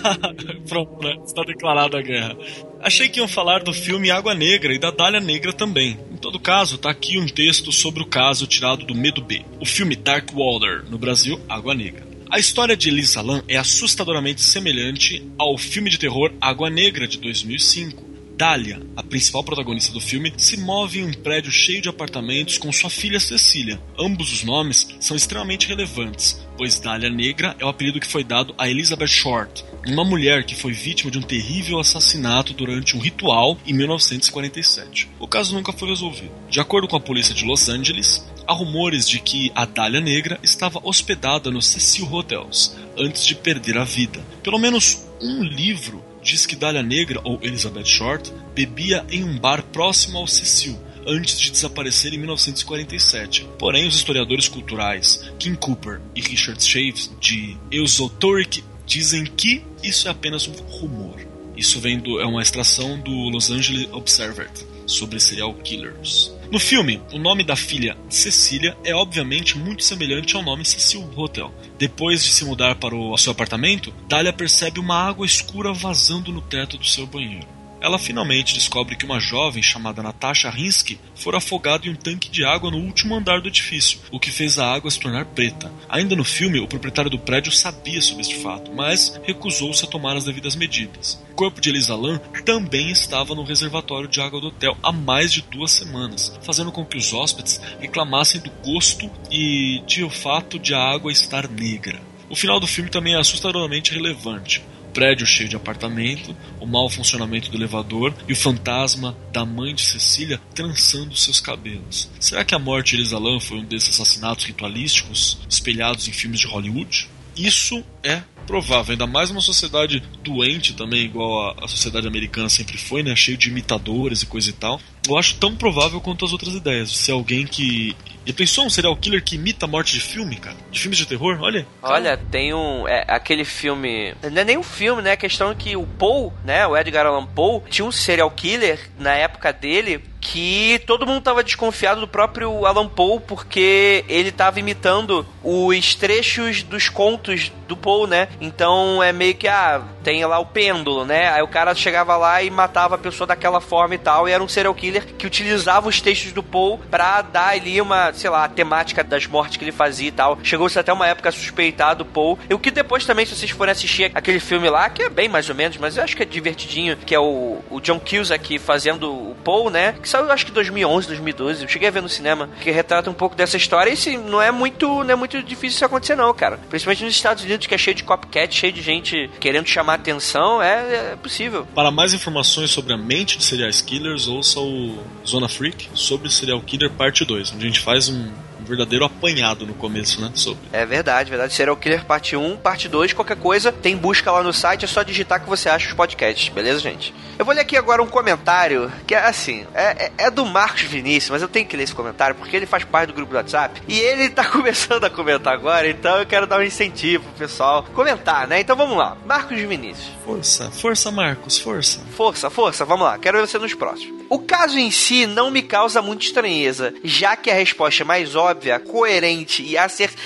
[0.68, 1.16] Pronto, né?
[1.24, 2.36] Está declarada a guerra.
[2.80, 5.98] Achei que iam falar do filme Água Negra e da Dália Negra também.
[6.12, 9.42] Em todo caso, tá aqui um texto sobre o caso tirado do Medo B.
[9.60, 12.06] O filme Dark Water, no Brasil, Água Negra.
[12.28, 17.18] A história de Elisa Lam é assustadoramente semelhante ao filme de terror Água Negra de
[17.18, 18.05] 2005.
[18.36, 22.70] Dália, a principal protagonista do filme, se move em um prédio cheio de apartamentos com
[22.70, 23.80] sua filha Cecília.
[23.98, 28.54] Ambos os nomes são extremamente relevantes, pois Dália Negra é o apelido que foi dado
[28.58, 33.56] a Elizabeth Short, uma mulher que foi vítima de um terrível assassinato durante um ritual
[33.66, 35.08] em 1947.
[35.18, 36.30] O caso nunca foi resolvido.
[36.50, 40.38] De acordo com a polícia de Los Angeles, há rumores de que a Dália Negra
[40.42, 44.22] estava hospedada no Cecil Hotels antes de perder a vida.
[44.42, 49.62] Pelo menos um livro diz que Dália Negra, ou Elizabeth Short, bebia em um bar
[49.62, 53.48] próximo ao Cecil, antes de desaparecer em 1947.
[53.56, 60.10] Porém, os historiadores culturais Kim Cooper e Richard Shaves, de Esoteric, dizem que isso é
[60.10, 61.16] apenas um rumor.
[61.56, 64.50] Isso vem do, é uma extração do Los Angeles Observer
[64.84, 66.35] sobre serial killers.
[66.50, 71.52] No filme, o nome da filha Cecília é obviamente muito semelhante ao nome Cecil Hotel.
[71.76, 76.40] Depois de se mudar para o seu apartamento, Dália percebe uma água escura vazando no
[76.40, 77.55] teto do seu banheiro
[77.86, 82.44] ela finalmente descobre que uma jovem chamada Natasha Rinsky fora afogada em um tanque de
[82.44, 85.72] água no último andar do edifício, o que fez a água se tornar preta.
[85.88, 90.16] Ainda no filme, o proprietário do prédio sabia sobre este fato, mas recusou-se a tomar
[90.16, 91.24] as devidas medidas.
[91.30, 95.32] O corpo de Elisa Lam também estava no reservatório de água do hotel há mais
[95.32, 100.58] de duas semanas, fazendo com que os hóspedes reclamassem do gosto e de o fato
[100.58, 102.00] de a água estar negra.
[102.28, 104.60] O final do filme também é assustadoramente relevante
[104.96, 109.82] prédio cheio de apartamento, o mau funcionamento do elevador e o fantasma da mãe de
[109.82, 112.08] Cecília trançando seus cabelos.
[112.18, 116.40] Será que a morte de Elisa Lam foi um desses assassinatos ritualísticos espelhados em filmes
[116.40, 117.10] de Hollywood?
[117.36, 122.78] Isso é provável, ainda mais uma sociedade doente também, igual a, a sociedade americana sempre
[122.78, 123.14] foi, né?
[123.16, 124.80] Cheio de imitadores e coisa e tal.
[125.08, 126.90] Eu acho tão provável quanto as outras ideias.
[126.90, 127.96] Ser alguém que.
[128.24, 130.56] E pensou um serial killer que imita a morte de filme, cara?
[130.70, 131.38] De filmes de terror?
[131.40, 131.64] Olha.
[131.80, 132.88] Olha, tem um.
[132.88, 134.14] É, aquele filme.
[134.32, 135.12] Não é nem um filme, né?
[135.12, 136.66] A questão é que o Poe, né?
[136.66, 141.44] O Edgar Allan Poe, tinha um serial killer na época dele que todo mundo tava
[141.44, 148.08] desconfiado do próprio Alan Poe porque ele tava imitando os trechos dos contos do Poe,
[148.08, 148.28] né?
[148.40, 151.28] Então é meio que, ah, tem lá o pêndulo, né?
[151.28, 154.42] Aí o cara chegava lá e matava a pessoa daquela forma e tal, e era
[154.42, 158.48] um serial killer que utilizava os textos do Poe pra dar ali uma, sei lá,
[158.48, 160.38] temática das mortes que ele fazia e tal.
[160.42, 162.38] Chegou-se até uma época a suspeitar do Poe.
[162.48, 165.28] E o que depois também, se vocês forem assistir aquele filme lá, que é bem
[165.28, 168.58] mais ou menos, mas eu acho que é divertidinho, que é o, o John Cusack
[168.58, 169.94] fazendo o Poe, né?
[170.02, 171.62] Que saiu acho que 2011, 2012.
[171.62, 173.90] Eu cheguei a ver no cinema, que retrata um pouco dessa história.
[173.90, 176.58] E assim, não é muito, não é muito difícil isso acontecer, não, cara.
[176.68, 180.62] Principalmente nos Estados Unidos, que é cheio de copycat, cheio de gente querendo chamar atenção,
[180.62, 181.66] é, é possível.
[181.74, 186.60] Para mais informações sobre a mente de serial killers, ouça o Zona Freak sobre serial
[186.60, 188.30] killer parte 2, onde a gente faz um
[188.66, 190.30] verdadeiro apanhado no começo, né?
[190.34, 190.60] Sobre.
[190.72, 191.54] É verdade, verdade.
[191.54, 195.02] Serial Killer parte 1, parte 2, qualquer coisa, tem busca lá no site, é só
[195.02, 197.14] digitar que você acha os podcasts, beleza, gente?
[197.38, 200.82] Eu vou ler aqui agora um comentário que é assim, é, é, é do Marcos
[200.82, 203.36] Vinícius, mas eu tenho que ler esse comentário porque ele faz parte do grupo do
[203.36, 207.46] WhatsApp e ele tá começando a comentar agora, então eu quero dar um incentivo pro
[207.46, 208.60] pessoal comentar, né?
[208.60, 209.16] Então vamos lá.
[209.26, 210.08] Marcos Vinícius.
[210.24, 212.00] Força, força, Marcos, força.
[212.16, 213.18] Força, força, vamos lá.
[213.18, 214.16] Quero ver você nos próximos.
[214.28, 218.34] O caso em si não me causa muita estranheza, já que a resposta é mais
[218.34, 220.22] óbvia, coerente e assertiva.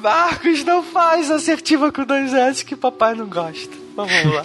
[0.00, 3.83] Marcos, não faz assertiva com dois S que papai não gosta.
[3.94, 4.44] Vamos lá.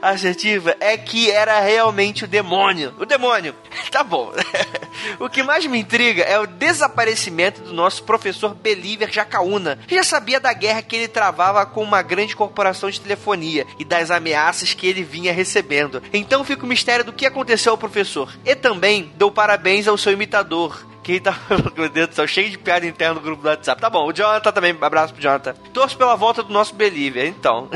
[0.00, 2.94] Assertiva é que era realmente o demônio.
[2.98, 3.54] O demônio.
[3.90, 4.32] Tá bom.
[5.18, 9.78] o que mais me intriga é o desaparecimento do nosso professor Believer Jacaúna.
[9.88, 14.10] Já sabia da guerra que ele travava com uma grande corporação de telefonia e das
[14.10, 16.02] ameaças que ele vinha recebendo.
[16.12, 18.30] Então fica o mistério do que aconteceu ao professor.
[18.44, 21.40] E também dou parabéns ao seu imitador, quem tá.
[21.74, 23.80] Meu Deus do céu, cheio de piada interna no grupo do WhatsApp.
[23.80, 25.54] Tá bom, o Jonathan também, abraço pro Jonathan.
[25.72, 27.70] Torço pela volta do nosso Believer, então.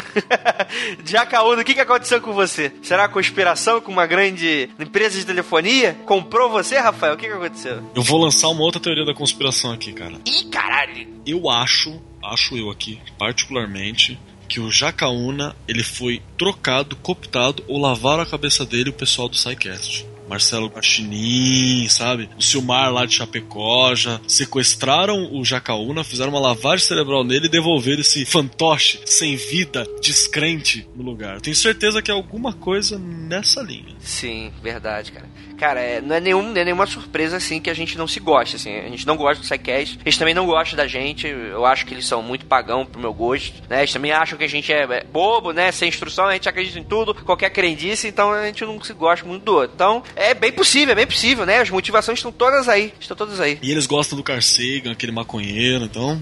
[1.02, 2.70] Jacaúna, o que, que aconteceu com você?
[2.82, 5.96] Será conspiração com uma grande empresa de telefonia?
[6.04, 7.14] Comprou você, Rafael?
[7.14, 7.82] O que, que aconteceu?
[7.94, 10.16] Eu vou lançar uma outra teoria da conspiração aqui, cara.
[10.26, 11.08] Ih, caralho!
[11.24, 18.22] Eu acho, acho eu aqui, particularmente, que o Jacaúna ele foi trocado, cooptado ou lavaram
[18.22, 20.11] a cabeça dele o pessoal do SciCast.
[20.28, 22.28] Marcelo Guaxinim, sabe?
[22.36, 27.50] O Silmar lá de Chapecó já sequestraram o Jacaúna, fizeram uma lavagem cerebral nele e
[27.50, 31.40] devolveram esse fantoche sem vida, descrente no lugar.
[31.40, 33.94] Tenho certeza que é alguma coisa nessa linha.
[34.00, 37.74] Sim, verdade, cara cara, é, não, é nenhum, não é nenhuma surpresa, assim, que a
[37.74, 38.76] gente não se goste, assim.
[38.76, 41.94] A gente não gosta do Psycast, eles também não gostam da gente, eu acho que
[41.94, 43.78] eles são muito pagão pro meu gosto, né?
[43.78, 45.70] Eles também acham que a gente é, é bobo, né?
[45.70, 49.24] Sem instrução, a gente acredita em tudo, qualquer crendice, então a gente não se gosta
[49.24, 49.70] muito do outro.
[49.72, 51.60] Então, é bem possível, é bem possível, né?
[51.60, 53.58] As motivações estão todas aí, estão todas aí.
[53.62, 56.20] E eles gostam do Carl Sagan, aquele maconheiro, então...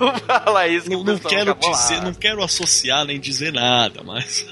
[0.00, 0.90] não fala isso.
[0.90, 4.46] Não, não quero dizer, não quero associar nem dizer nada, mas...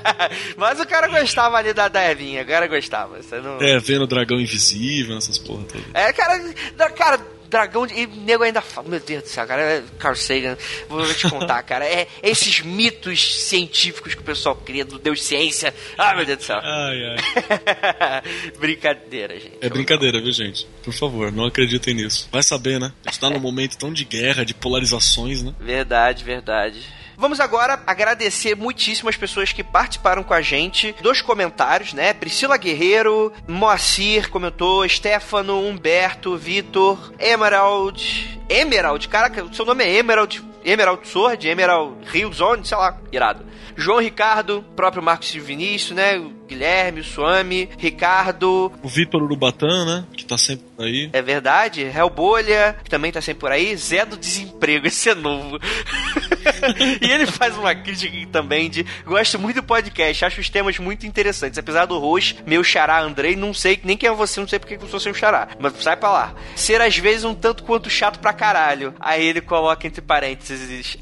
[0.56, 3.22] mas o cara gostava ali da, da Evinha, cara gostava.
[3.22, 3.60] Você não...
[3.60, 5.86] É, vendo o dragão invisível, essas porra todas.
[5.94, 6.54] É, cara,
[6.96, 7.94] cara, dragão de...
[7.94, 10.56] E nego ainda fala, meu Deus do céu, cara, é Carl Sagan,
[10.88, 15.22] vou te contar, cara, é, é esses mitos científicos que o pessoal cria do Deus
[15.22, 15.74] Ciência.
[15.96, 16.58] Ah, meu Deus do céu.
[16.62, 18.22] Ai, ai.
[18.58, 19.58] brincadeira, gente.
[19.60, 20.66] É brincadeira, viu, gente?
[20.82, 22.28] Por favor, não acreditem nisso.
[22.30, 22.92] Vai saber, né?
[23.04, 25.54] A gente tá num momento tão de guerra, de polarizações, né?
[25.58, 26.97] Verdade, verdade.
[27.20, 32.14] Vamos agora agradecer muitíssimo as pessoas que participaram com a gente dos comentários, né?
[32.14, 38.40] Priscila Guerreiro, Moacir comentou, Stefano, Humberto, Vitor, Emerald.
[38.48, 43.44] Emerald, caraca, o seu nome é Emerald Emerald Sword, Emerald Rio Zone, sei lá, irado.
[43.76, 46.18] João Ricardo, próprio Marcos Vinícius, né?
[46.18, 48.72] O Guilherme, o Suami, Ricardo.
[48.82, 50.04] O Vitor Urubatã, né?
[50.16, 51.08] Que tá sempre por aí.
[51.12, 51.82] É verdade.
[51.82, 53.76] Hellbolha, que também tá sempre por aí.
[53.76, 55.58] Zé do Desemprego, esse é novo.
[57.00, 58.84] e ele faz uma crítica aqui também de.
[59.04, 61.58] Gosto muito do podcast, acho os temas muito interessantes.
[61.58, 64.74] Apesar do host, meu xará Andrei, não sei nem quem é você, não sei porque
[64.74, 65.48] eu sou seu xará.
[65.60, 66.34] Mas sai pra lá.
[66.56, 68.94] Ser às vezes um tanto quanto chato pra caralho.
[68.98, 70.47] Aí ele coloca entre parênteses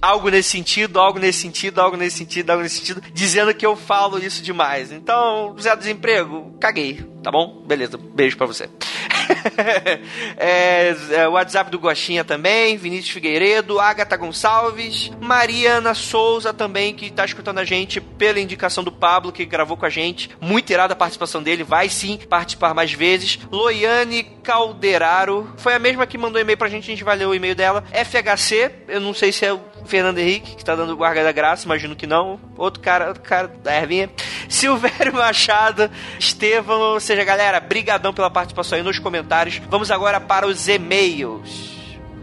[0.01, 3.77] algo nesse sentido, algo nesse sentido, algo nesse sentido, algo nesse sentido, dizendo que eu
[3.77, 4.93] falo isso demais.
[4.93, 7.61] Então, Zé Desemprego, caguei, tá bom?
[7.67, 8.71] Beleza, beijo pra você.
[10.39, 17.25] é, é, WhatsApp do Gostinha também, Vinícius Figueiredo, Agatha Gonçalves, Mariana Souza também, que tá
[17.25, 20.31] escutando a gente pela indicação do Pablo, que gravou com a gente.
[20.41, 23.41] Muito irada a participação dele, vai sim participar mais vezes.
[23.51, 27.35] Loiane Calderaro, foi a mesma que mandou e-mail pra gente, a gente vai ler o
[27.35, 27.83] e-mail dela.
[27.93, 29.53] FHC, eu não sei se é
[29.87, 32.39] Fernando Henrique, que tá dando guarda da graça, imagino que não.
[32.57, 34.11] Outro cara, outro cara da ervinha.
[34.49, 39.61] Silvério Machado, Estevam, ou seja, galera, brigadão pela participação aí nos comentários.
[39.69, 41.77] Vamos agora para os e-mails.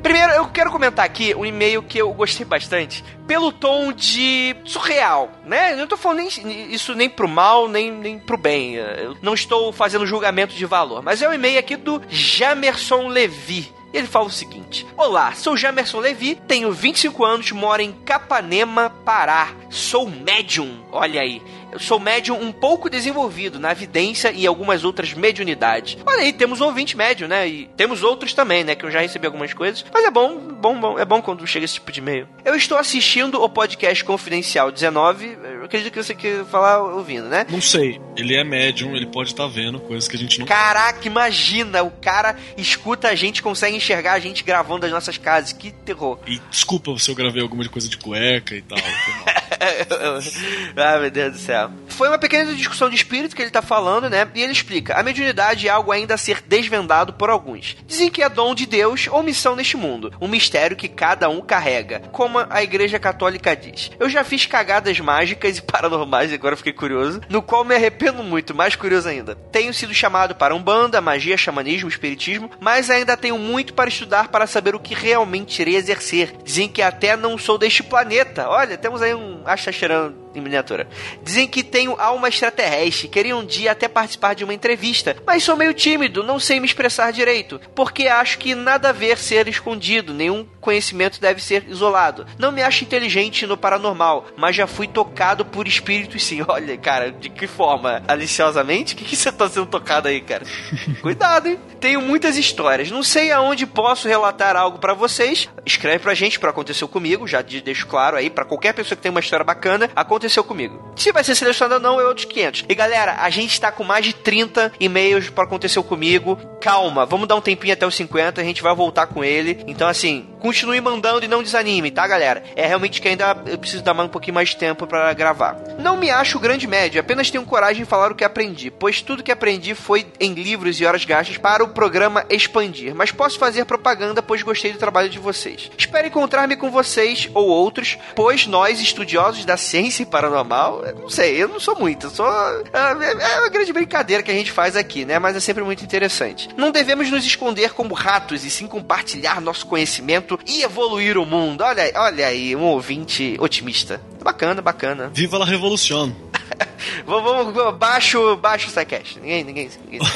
[0.04, 5.32] Primeiro, eu quero comentar aqui um e-mail que eu gostei bastante, pelo tom de surreal,
[5.46, 5.72] né?
[5.72, 8.76] Eu não tô falando nem, isso nem pro mal, nem, nem pro bem.
[8.76, 13.72] Eu não estou fazendo julgamento de valor, mas é um e-mail aqui do Jamerson Levi.
[13.94, 19.54] Ele fala o seguinte: Olá, sou Jamerson Levi, tenho 25 anos, moro em Capanema, Pará.
[19.70, 21.42] Sou médium, olha aí.
[21.74, 25.98] Eu sou médium um pouco desenvolvido na evidência e algumas outras mediunidades.
[26.06, 27.48] Olha aí, temos um ouvinte médium, né?
[27.48, 28.76] E temos outros também, né?
[28.76, 29.84] Que eu já recebi algumas coisas.
[29.92, 31.00] Mas é bom, bom, bom.
[31.00, 32.28] É bom quando chega esse tipo de e-mail.
[32.46, 35.38] Eu estou assistindo o podcast Confidencial 19.
[35.44, 37.48] Eu acredito que você quer falar ouvindo, né?
[37.50, 38.00] Não sei.
[38.16, 40.46] Ele é médium, ele pode estar vendo coisas que a gente não.
[40.46, 41.82] Caraca, imagina!
[41.82, 45.54] O cara escuta a gente, consegue enxergar a gente gravando as nossas casas.
[45.54, 46.20] Que terror.
[46.28, 48.78] E desculpa se eu gravei alguma coisa de cueca e tal.
[50.76, 51.72] ah, meu Deus do céu.
[51.88, 54.28] Foi uma pequena discussão de espírito que ele tá falando, né?
[54.34, 57.78] E ele explica: a mediunidade é algo ainda a ser desvendado por alguns.
[57.86, 61.42] Dizem que é dom de Deus ou missão neste mundo, um mistério que cada um
[61.42, 63.92] carrega, como a Igreja Católica diz.
[64.00, 68.56] Eu já fiz cagadas mágicas e paranormais, agora fiquei curioso, no qual me arrependo muito,
[68.56, 69.36] mais curioso ainda.
[69.36, 74.48] Tenho sido chamado para umbanda, magia, xamanismo, espiritismo, mas ainda tenho muito para estudar para
[74.48, 76.34] saber o que realmente irei exercer.
[76.44, 78.50] Dizem que até não sou deste planeta.
[78.50, 80.88] Olha, temos aí um acha cheirando em miniatura.
[81.22, 85.56] Dizem que tenho alma extraterrestre, queria um dia até participar de uma entrevista, mas sou
[85.56, 90.14] meio tímido, não sei me expressar direito, porque acho que nada a ver ser escondido,
[90.14, 92.26] nenhum conhecimento deve ser isolado.
[92.40, 96.42] Não me acho inteligente no paranormal, mas já fui tocado por espíritos sim.
[96.48, 98.02] Olha, cara, de que forma?
[98.08, 98.94] Aliciosamente?
[98.94, 100.46] O que, que você tá sendo tocado aí, cara?
[101.02, 101.60] Cuidado, hein?
[101.80, 105.50] Tenho muitas histórias, não sei aonde posso relatar algo para vocês.
[105.66, 109.10] Escreve pra gente para aconteceu comigo, já deixo claro aí, para qualquer pessoa que tem
[109.10, 110.94] uma história bacana, aconteceu comigo.
[110.96, 112.66] Se vai ser selecionado ou não, é outros 500.
[112.70, 116.38] E galera, a gente tá com mais de 30 e-mails para aconteceu comigo.
[116.62, 119.64] Calma, vamos dar um tempinho até os 50, a gente vai voltar com ele.
[119.68, 122.44] Então, assim, continue mandando e não desanime, tá, galera?
[122.56, 125.58] É realmente que ainda eu preciso dar mais um pouquinho mais de tempo para gravar.
[125.80, 129.24] Não me acho grande médio, apenas tenho coragem de falar o que aprendi, pois tudo
[129.24, 132.96] que aprendi foi em livros e horas gastas para o programa expandir.
[132.96, 135.72] Mas posso fazer propaganda, pois gostei do trabalho de vocês.
[135.78, 141.42] Espero encontrar-me com vocês ou outros, pois nós, estudiosos da ciência e paranormal, não sei,
[141.42, 142.28] eu não sou muito, eu sou.
[142.28, 145.18] É uma grande brincadeira que a gente faz aqui, né?
[145.18, 146.50] Mas é sempre muito interessante.
[146.56, 151.64] Não devemos nos esconder como ratos e sim compartilhar nosso conhecimento e evoluir o mundo.
[151.64, 154.00] Olha, olha aí, um ouvinte otimista.
[154.22, 155.10] Bacana, bacana.
[155.12, 156.16] Viva a revolução!
[157.06, 159.20] vamos, vamos, baixo, baixo o SciCast.
[159.20, 159.70] Ninguém, ninguém.
[159.86, 160.02] ninguém.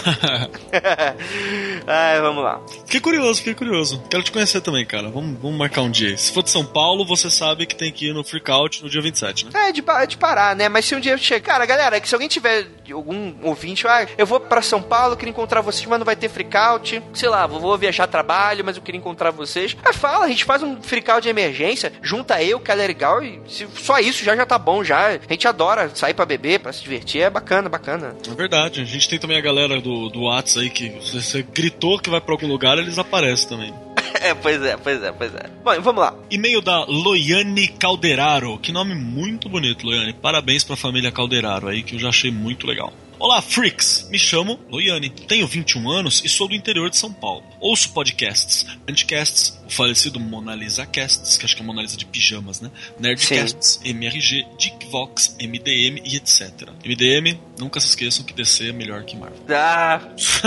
[1.88, 2.60] Ai, vamos lá.
[2.86, 4.04] Fiquei curioso, fiquei curioso.
[4.10, 5.10] Quero te conhecer também, cara.
[5.10, 6.18] Vamos, vamos marcar um dia.
[6.18, 9.02] Se for de São Paulo, você sabe que tem que ir no Freakout no dia
[9.02, 9.70] 27, né?
[9.70, 10.70] É, de, de parar, né?
[10.70, 11.48] Mas se um dia eu chegar.
[11.48, 15.16] Cara, galera, é que se alguém tiver algum ouvinte, ah, eu vou pra São Paulo,
[15.16, 17.02] queria encontrar vocês, mas não vai ter Freakout.
[17.14, 19.76] Sei lá, vou, vou viajar a trabalho, mas eu queria encontrar vocês.
[19.84, 23.42] Ah, fala, a gente faz um Freakout de emergência, junta eu, que é legal, e
[23.48, 25.08] se, só isso já já tá bom já.
[25.08, 28.16] A gente adora sair pra beber, pra se divertir, é bacana, bacana.
[28.30, 28.82] É verdade.
[28.82, 32.10] A gente tem também a galera do, do Whats aí que se você gritou que
[32.10, 33.74] vai pra algum lugar, eles aparecem também.
[34.22, 35.50] é, pois é, pois é, pois é.
[35.64, 36.14] Bom, vamos lá.
[36.30, 38.58] E-mail da Loiane Calderaro.
[38.60, 40.14] Que nome muito bonito, Loiane.
[40.14, 42.94] Parabéns pra família Calderaro aí, que eu já achei muito legal.
[43.20, 44.08] Olá, freaks!
[44.12, 47.44] Me chamo Loiane, tenho 21 anos e sou do interior de São Paulo.
[47.60, 52.06] Ouço podcasts, Anticasts, o falecido Mona Lisa Casts, que acho que é Mona Lisa de
[52.06, 52.70] pijamas, né?
[53.00, 53.90] Nerdcasts, Sim.
[53.90, 56.70] MRG, Dickvox, MDM e etc.
[56.86, 59.40] MDM, nunca se esqueçam que DC é melhor que Marvel.
[59.50, 60.00] Ah.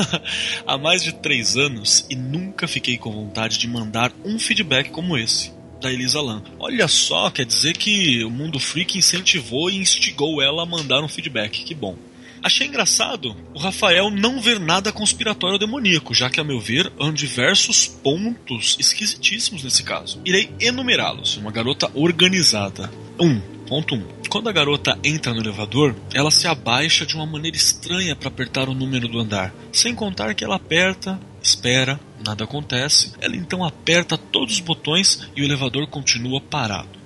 [0.65, 5.19] Há mais de 3 anos e nunca fiquei com vontade de mandar um feedback como
[5.19, 5.53] esse.
[5.81, 6.43] da Elisa Lam.
[6.59, 11.09] Olha só, quer dizer que o Mundo Freak incentivou e instigou ela a mandar um
[11.09, 11.65] feedback.
[11.65, 11.97] Que bom.
[12.43, 16.91] Achei engraçado o Rafael não ver nada conspiratório ou demoníaco, já que, a meu ver,
[16.99, 20.21] há diversos pontos esquisitíssimos nesse caso.
[20.25, 21.37] Irei enumerá-los.
[21.37, 22.91] Uma garota organizada.
[23.19, 23.27] 1.
[23.27, 23.99] Um, ponto 1.
[23.99, 24.21] Um.
[24.31, 28.69] Quando a garota entra no elevador, ela se abaixa de uma maneira estranha para apertar
[28.69, 29.53] o número do andar.
[29.73, 33.13] Sem contar que ela aperta, espera, nada acontece.
[33.21, 37.00] Ela então aperta todos os botões e o elevador continua parado.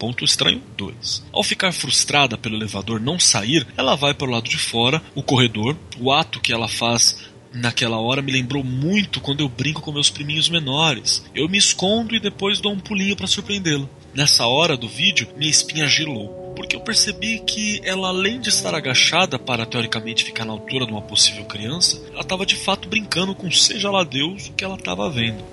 [0.00, 1.24] Ponto estranho 2.
[1.30, 5.22] Ao ficar frustrada pelo elevador não sair, ela vai para o lado de fora, o
[5.22, 5.76] corredor.
[6.00, 7.18] O ato que ela faz
[7.52, 11.22] naquela hora me lembrou muito quando eu brinco com meus priminhos menores.
[11.34, 13.90] Eu me escondo e depois dou um pulinho para surpreendê-lo.
[14.14, 18.74] Nessa hora do vídeo, minha espinha gelou, porque eu percebi que ela, além de estar
[18.74, 23.34] agachada para teoricamente ficar na altura de uma possível criança, ela estava de fato brincando
[23.34, 25.44] com seja lá Deus o que ela estava vendo.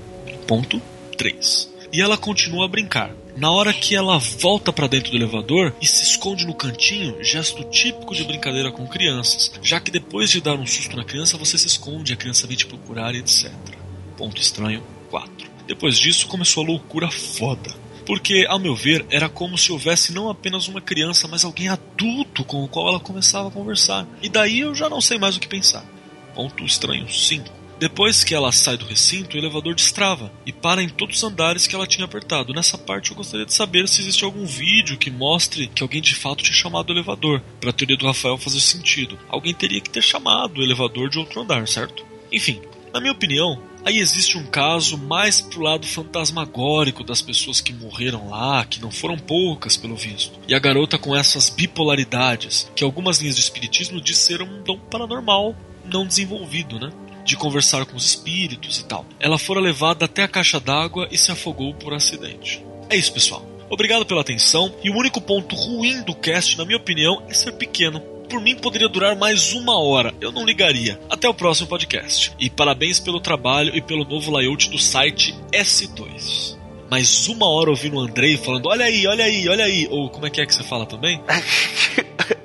[0.47, 0.81] Ponto
[1.17, 1.69] 3.
[1.91, 3.11] E ela continua a brincar.
[3.37, 7.63] Na hora que ela volta para dentro do elevador e se esconde no cantinho, gesto
[7.65, 11.55] típico de brincadeira com crianças, já que depois de dar um susto na criança, você
[11.55, 13.51] se esconde, a criança vem te procurar e etc.
[14.17, 15.51] Ponto estranho 4.
[15.67, 17.75] Depois disso começou a loucura foda.
[18.07, 22.43] Porque, ao meu ver, era como se houvesse não apenas uma criança, mas alguém adulto
[22.43, 24.07] com o qual ela começava a conversar.
[24.19, 25.85] E daí eu já não sei mais o que pensar.
[26.33, 27.56] Ponto estranho 5.
[27.79, 31.67] Depois que ela sai do recinto, o elevador destrava e para em todos os andares
[31.67, 32.51] que ela tinha apertado.
[32.51, 36.15] Nessa parte eu gostaria de saber se existe algum vídeo que mostre que alguém de
[36.15, 39.19] fato tinha chamado o elevador, para a teoria do Rafael fazer sentido.
[39.29, 42.03] Alguém teria que ter chamado o elevador de outro andar, certo?
[42.31, 42.59] Enfim,
[42.91, 48.29] na minha opinião, aí existe um caso mais pro lado fantasmagórico das pessoas que morreram
[48.29, 50.39] lá, que não foram poucas pelo visto.
[50.47, 55.55] E a garota com essas bipolaridades, que algumas linhas de espiritismo disseram um dom paranormal
[55.85, 56.91] não desenvolvido, né?
[57.27, 59.05] De conversar com os espíritos e tal.
[59.19, 62.65] Ela fora levada até a caixa d'água e se afogou por acidente.
[62.89, 63.45] É isso, pessoal.
[63.69, 64.73] Obrigado pela atenção.
[64.81, 67.99] E o único ponto ruim do cast, na minha opinião, é ser pequeno.
[68.29, 70.99] Por mim poderia durar mais uma hora, eu não ligaria.
[71.09, 72.33] Até o próximo podcast.
[72.39, 76.55] E parabéns pelo trabalho e pelo novo layout do site S2
[76.89, 79.87] mais uma hora ouvindo o Andrei falando: Olha aí, olha aí, olha aí.
[79.91, 81.21] Ou como é que é que você fala também?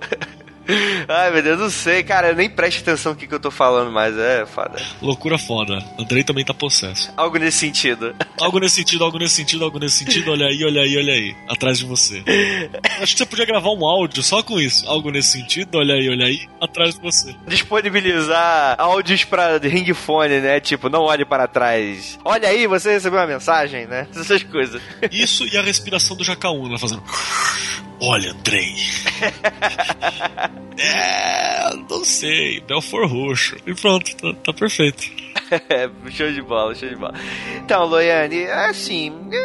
[1.09, 2.29] Ai, meu Deus, não sei, cara.
[2.29, 4.81] Eu nem preste atenção no que, que eu tô falando, mas é foda.
[5.01, 5.79] Loucura foda.
[5.99, 7.13] Andrei também tá possesso.
[7.17, 8.15] Algo nesse sentido.
[8.41, 10.31] Algo nesse sentido, algo nesse sentido, algo nesse sentido.
[10.33, 11.37] Olha aí, olha aí, olha aí.
[11.49, 12.23] Atrás de você.
[13.01, 14.89] Acho que você podia gravar um áudio só com isso.
[14.89, 16.49] Algo nesse sentido, olha aí, olha aí.
[16.61, 17.35] Atrás de você.
[17.47, 20.61] Disponibilizar áudios pra ringfone, né?
[20.61, 22.19] Tipo, não olhe para trás.
[22.25, 24.07] Olha aí, você recebeu uma mensagem, né?
[24.15, 24.81] Essas coisas.
[25.11, 27.03] Isso e a respiração do Jacaúna fazendo.
[28.05, 28.75] Olha, Andrei.
[30.77, 32.61] é, não sei.
[32.61, 33.57] Belfor roxo.
[33.65, 35.05] E pronto, tá, tá perfeito.
[36.11, 37.15] show de bola, show de bola.
[37.59, 39.13] Então, Loiane, é assim.
[39.33, 39.37] É,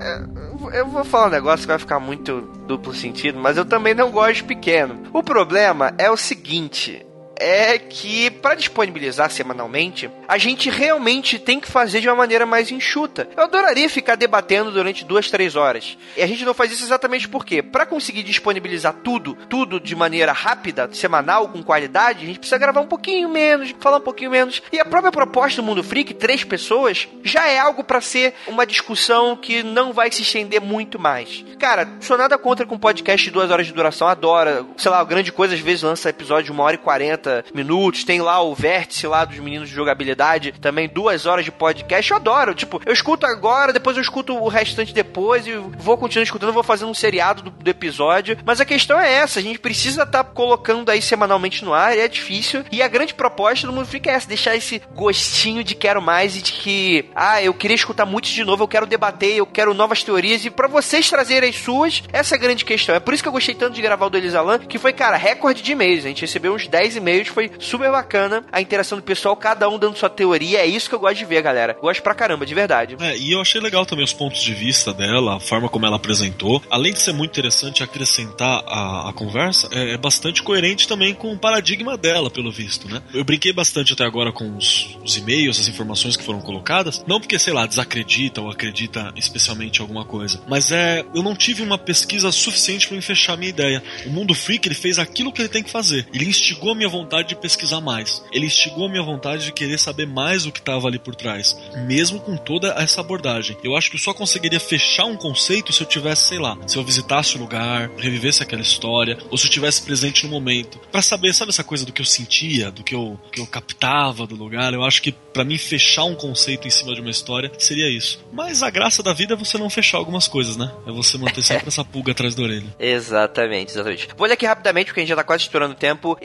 [0.00, 3.94] é, eu vou falar um negócio que vai ficar muito duplo sentido, mas eu também
[3.94, 5.00] não gosto de pequeno.
[5.12, 7.06] O problema é o seguinte:
[7.38, 12.70] é que para disponibilizar semanalmente, a gente realmente tem que fazer de uma maneira mais
[12.70, 13.28] enxuta.
[13.36, 15.98] Eu adoraria ficar debatendo durante duas, três horas.
[16.16, 20.32] E a gente não faz isso exatamente porque, para conseguir disponibilizar tudo, tudo de maneira
[20.32, 24.62] rápida, semanal, com qualidade, a gente precisa gravar um pouquinho menos, falar um pouquinho menos.
[24.72, 28.64] E a própria proposta do Mundo Freak, três pessoas, já é algo para ser uma
[28.64, 31.44] discussão que não vai se estender muito mais.
[31.58, 34.64] Cara, sou nada contra com podcast de duas horas de duração, adora.
[34.78, 38.02] Sei lá, grande coisa às vezes lança episódio de uma hora e quarenta minutos.
[38.02, 40.21] Tem lá o vértice lá dos meninos de jogabilidade,
[40.60, 42.10] também duas horas de podcast.
[42.10, 42.54] Eu adoro.
[42.54, 46.62] Tipo, eu escuto agora, depois eu escuto o restante depois e vou continuar escutando, vou
[46.62, 48.38] fazendo um seriado do, do episódio.
[48.44, 51.96] Mas a questão é essa: a gente precisa estar tá colocando aí semanalmente no ar,
[51.96, 52.64] é difícil.
[52.70, 56.36] E a grande proposta do Mundo Freak é essa: deixar esse gostinho de quero mais
[56.36, 59.74] e de que, ah, eu queria escutar muito de novo, eu quero debater, eu quero
[59.74, 60.44] novas teorias.
[60.44, 62.94] E para vocês trazerem as suas, essa é a grande questão.
[62.94, 65.16] É por isso que eu gostei tanto de gravar o do Elisalan, que foi, cara,
[65.16, 66.04] recorde de e-mails.
[66.04, 69.78] A gente recebeu uns 10 e-mails foi super bacana a interação do pessoal, cada um
[69.78, 70.60] dando sua teoria.
[70.60, 71.76] É isso que eu gosto de ver, galera.
[71.80, 72.96] Gosto pra caramba, de verdade.
[73.00, 75.96] É, e eu achei legal também os pontos de vista dela, a forma como ela
[75.96, 76.62] apresentou.
[76.70, 81.32] Além de ser muito interessante acrescentar a, a conversa, é, é, bastante coerente também com
[81.32, 83.02] o paradigma dela, pelo visto, né?
[83.12, 87.04] Eu brinquei bastante até agora com os, os e-mails, as informações que foram colocadas.
[87.06, 91.04] Não porque, sei lá, desacredita ou acredita especialmente em alguma coisa, mas é.
[91.14, 93.82] Eu não tive uma pesquisa suficiente para me fechar a minha ideia.
[94.06, 96.06] O mundo freak ele fez aquilo que ele tem que fazer.
[96.12, 98.22] Ele instigou a minha vontade de pesquisar mais.
[98.32, 101.14] Ele instigou a minha vontade de querer saber saber mais o que estava ali por
[101.14, 101.56] trás,
[101.86, 103.56] mesmo com toda essa abordagem.
[103.62, 106.76] Eu acho que eu só conseguiria fechar um conceito se eu tivesse, sei lá, se
[106.76, 111.02] eu visitasse o lugar, revivesse aquela história, ou se eu tivesse presente no momento, para
[111.02, 114.34] saber, sabe essa coisa do que eu sentia, do que eu, que eu captava do
[114.34, 114.72] lugar.
[114.72, 118.24] Eu acho que para mim fechar um conceito em cima de uma história seria isso.
[118.32, 120.72] Mas a graça da vida é você não fechar algumas coisas, né?
[120.86, 122.74] É você manter sempre essa pulga atrás da orelha.
[122.78, 124.08] Exatamente, exatamente.
[124.16, 126.16] Vou ler aqui rapidamente, porque a gente já tá quase estourando o tempo.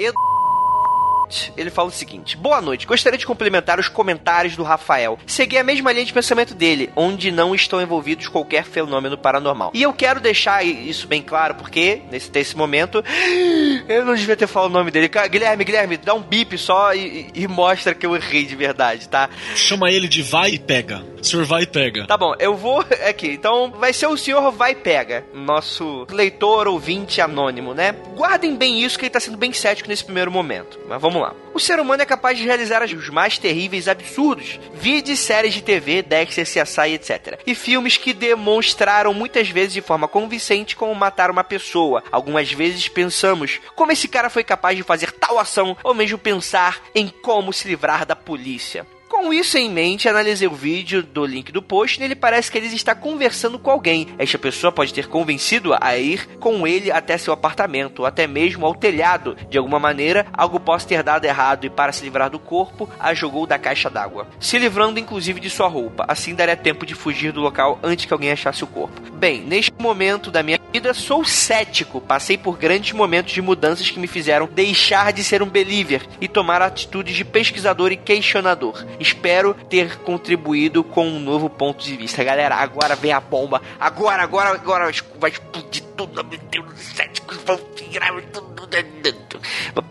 [1.56, 5.20] Edu ele fala o seguinte: Boa noite, gostaria de complementar os comentários do Rafael.
[5.26, 9.72] Segui a mesma linha de pensamento dele, onde não estão envolvidos qualquer fenômeno paranormal.
[9.74, 13.04] E eu quero deixar isso bem claro, porque nesse, nesse momento
[13.88, 15.10] eu não devia ter falado o nome dele.
[15.30, 19.30] Guilherme, Guilherme, dá um bip só e, e mostra que eu errei de verdade, tá?
[19.56, 21.04] Chama ele de vai e pega.
[21.22, 22.06] Senhor vai e pega.
[22.06, 23.30] Tá bom, eu vou aqui.
[23.30, 25.26] Então vai ser o senhor vai e pega.
[25.34, 27.94] Nosso leitor ouvinte anônimo, né?
[28.16, 30.80] Guardem bem isso que ele tá sendo bem cético nesse primeiro momento.
[30.88, 31.34] Mas vamos lá.
[31.54, 34.60] O ser humano é capaz de realizar os mais terríveis absurdos.
[34.82, 37.40] de séries de TV, Dexter, CSI, etc.
[37.46, 42.04] E filmes que demonstraram muitas vezes de forma convincente como matar uma pessoa.
[42.12, 46.82] Algumas vezes pensamos como esse cara foi capaz de fazer tal ação, ou mesmo pensar
[46.94, 48.86] em como se livrar da polícia.
[49.10, 52.58] Com isso em mente, analisei o vídeo do link do post e nele parece que
[52.58, 54.08] ele está conversando com alguém.
[54.18, 58.66] Esta pessoa pode ter convencido a ir com ele até seu apartamento, ou até mesmo
[58.66, 59.38] ao telhado.
[59.50, 63.14] De alguma maneira, algo possa ter dado errado e, para se livrar do corpo, a
[63.14, 66.06] jogou da caixa d'água, se livrando inclusive de sua roupa.
[66.08, 69.02] Assim daria tempo de fugir do local antes que alguém achasse o corpo.
[69.14, 72.02] Bem, neste momento da minha vida, sou cético.
[72.02, 76.28] Passei por grandes momentos de mudanças que me fizeram deixar de ser um believer e
[76.28, 82.24] tomar atitudes de pesquisador e questionador espero ter contribuído com um novo ponto de vista.
[82.24, 83.62] Galera, agora vem a bomba.
[83.80, 86.24] Agora, agora, agora vai explodir tudo.
[86.24, 87.08] Meu Deus do céu,
[87.46, 87.60] vão
[87.90, 88.48] virar tudo.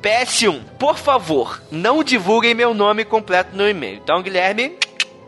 [0.06, 3.96] PS1, por favor, não divulguem meu nome completo no e-mail.
[3.96, 4.76] Então, Guilherme,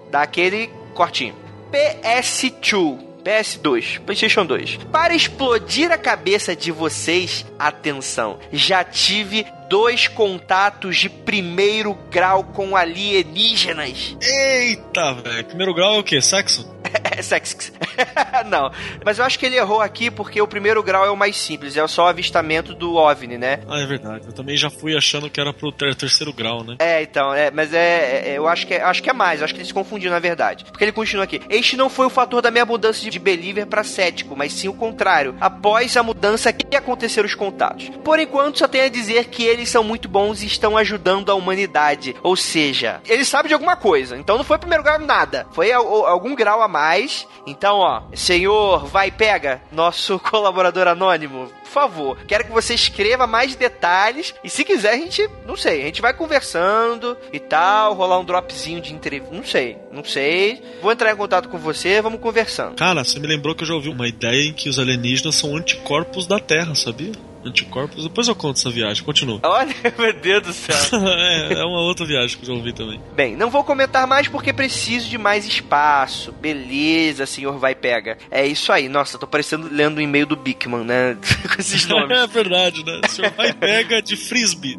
[0.08, 1.34] dá aquele cortinho.
[1.72, 3.08] PS2.
[3.24, 4.76] PS2, PlayStation 2.
[4.92, 12.76] Para explodir a cabeça de vocês, atenção, já tive dois contatos de primeiro grau com
[12.76, 14.16] alienígenas.
[14.20, 15.44] Eita, velho.
[15.44, 16.20] Primeiro grau é o quê?
[16.20, 16.68] Sexo?
[17.18, 17.72] É sexo.
[18.46, 18.70] não,
[19.04, 21.76] mas eu acho que ele errou aqui porque o primeiro grau é o mais simples,
[21.76, 23.60] é só o avistamento do OVNI, né?
[23.68, 24.26] Ah, é verdade.
[24.26, 26.76] Eu também já fui achando que era pro ter terceiro grau, né?
[26.78, 29.52] É, então, é, mas é, é, eu acho que é, acho que é mais, acho
[29.52, 30.64] que ele se confundiu na verdade.
[30.64, 31.40] Porque ele continua aqui.
[31.50, 34.74] Este não foi o fator da minha mudança de believer para cético, mas sim o
[34.74, 35.36] contrário.
[35.40, 37.90] Após a mudança que aconteceram os contatos.
[38.04, 41.34] Por enquanto, só tenho a dizer que eles são muito bons e estão ajudando a
[41.34, 42.14] humanidade.
[42.22, 44.16] Ou seja, ele sabe de alguma coisa.
[44.16, 45.46] Então não foi primeiro grau nada.
[45.52, 47.26] Foi algum grau a mais.
[47.46, 53.54] Então, ó, senhor vai pega, nosso colaborador anônimo, por favor, quero que você escreva mais
[53.54, 58.18] detalhes e se quiser a gente, não sei, a gente vai conversando e tal, rolar
[58.18, 60.62] um dropzinho de entrevista, não sei, não sei.
[60.80, 62.76] Vou entrar em contato com você, vamos conversando.
[62.76, 65.56] Cara, você me lembrou que eu já ouvi uma ideia em que os alienígenas são
[65.56, 67.12] anticorpos da Terra, sabia?
[67.48, 68.04] Anticorpos.
[68.04, 69.40] Depois eu conto essa viagem, continua.
[69.44, 70.76] Olha, meu Deus do céu.
[71.08, 73.00] é, é uma outra viagem que eu já ouvi também.
[73.14, 76.32] Bem, não vou comentar mais porque preciso de mais espaço.
[76.32, 78.18] Beleza, senhor vai pega.
[78.30, 78.88] É isso aí.
[78.88, 81.16] Nossa, tô parecendo lendo um e-mail do Bigman, né?
[81.54, 82.16] Com esses nomes.
[82.16, 83.00] é verdade, né?
[83.08, 84.76] Senhor vai pega de frisbee.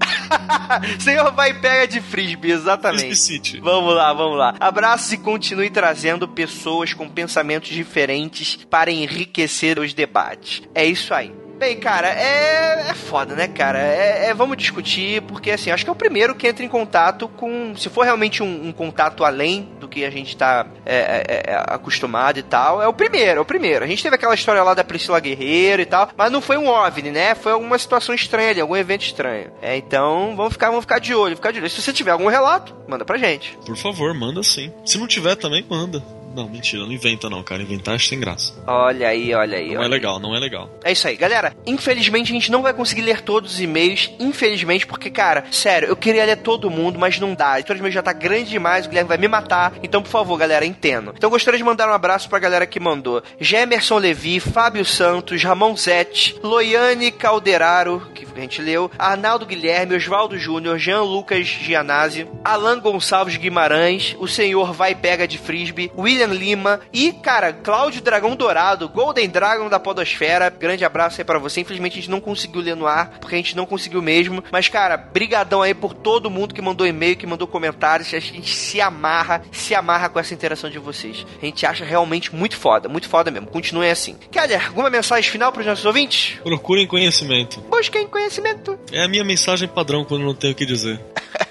[1.00, 3.00] senhor vai pega de frisbee, exatamente.
[3.00, 3.60] Frisbee City.
[3.60, 4.56] Vamos lá, vamos lá.
[4.60, 10.62] Abraços e continue trazendo pessoas com pensamentos diferentes para enriquecer os debates.
[10.74, 11.34] É isso aí.
[11.60, 13.80] Bem, cara, é, é foda, né, cara?
[13.80, 17.28] É, é, vamos discutir, porque assim, acho que é o primeiro que entra em contato
[17.28, 17.76] com.
[17.76, 21.64] Se for realmente um, um contato além do que a gente tá é, é, é,
[21.68, 23.84] acostumado e tal, é o primeiro, é o primeiro.
[23.84, 26.70] A gente teve aquela história lá da Priscila Guerreiro e tal, mas não foi um
[26.70, 27.36] OVNI, né?
[27.36, 29.52] Foi alguma situação estranha ali, algum evento estranho.
[29.62, 31.70] É, então, vamos ficar, vamos ficar de olho, ficar de olho.
[31.70, 33.60] Se você tiver algum relato, manda pra gente.
[33.66, 34.72] Por favor, manda sim.
[34.86, 36.02] Se não tiver também, manda.
[36.36, 37.62] Não, mentira, não inventa não, cara.
[37.62, 38.54] Inventar acho sem graça.
[38.66, 39.74] Olha aí, olha aí.
[39.74, 40.22] Não olha é legal, aí.
[40.22, 40.70] não é legal.
[40.84, 41.56] É isso aí, galera.
[41.66, 45.96] Infelizmente a gente não vai conseguir ler todos os e-mails, infelizmente, porque, cara, sério, eu
[45.96, 47.62] queria ler todo mundo, mas não dá.
[47.62, 49.74] Todo e-mail já tá grande demais, o Guilherme vai me matar.
[49.84, 51.14] Então, por favor, galera, entendo.
[51.16, 55.76] Então, gostaria de mandar um abraço pra galera que mandou: Gemerson Levi, Fábio Santos, Ramon
[55.76, 62.80] Zete, Loiane Calderaro, que a gente leu, Arnaldo Guilherme, Oswaldo Júnior, Jean Lucas Gianazzi, Alan
[62.80, 68.90] Gonçalves Guimarães, o senhor Vai Pega de Frisbee, William Lima e, cara, Cláudio Dragão Dourado,
[68.90, 70.50] Golden Dragon da Podosfera.
[70.50, 71.62] Grande abraço aí para você.
[71.62, 74.44] Infelizmente a gente não conseguiu ler no ar, porque a gente não conseguiu mesmo.
[74.52, 78.14] Mas, cara, brigadão aí por todo mundo que mandou e-mail, que mandou comentários.
[78.14, 81.26] A gente se amarra, se amarra com essa interação de vocês.
[81.42, 83.48] A gente acha realmente muito foda, muito foda mesmo.
[83.48, 84.16] Continuem assim.
[84.32, 86.40] Keller, alguma mensagem final para os nossos ouvintes?
[86.44, 87.62] Procurem conhecimento.
[87.62, 88.78] Busquem conhecimento.
[88.92, 91.00] É a minha mensagem padrão quando não tenho o que dizer.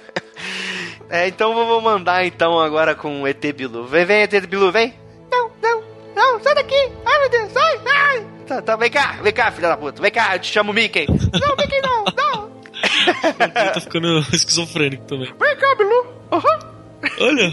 [1.11, 3.87] É, então eu vou mandar então agora com o ET Bilu.
[3.87, 4.95] Vem, vem, ET Bilu, vem.
[5.31, 5.83] Não, não,
[6.15, 6.93] não, sai daqui.
[7.05, 8.27] Ai, meu Deus, sai, ai.
[8.47, 10.01] Tá, tá, vem cá, vem cá, filha da puta.
[10.03, 11.07] Vem cá, eu te chamo Mickey.
[11.09, 12.49] Não, Mickey não, não.
[13.75, 15.33] Tá ficando esquizofrênico também.
[15.39, 16.07] Vem cá, Bilu.
[16.33, 16.78] Aham.
[17.21, 17.53] Olha,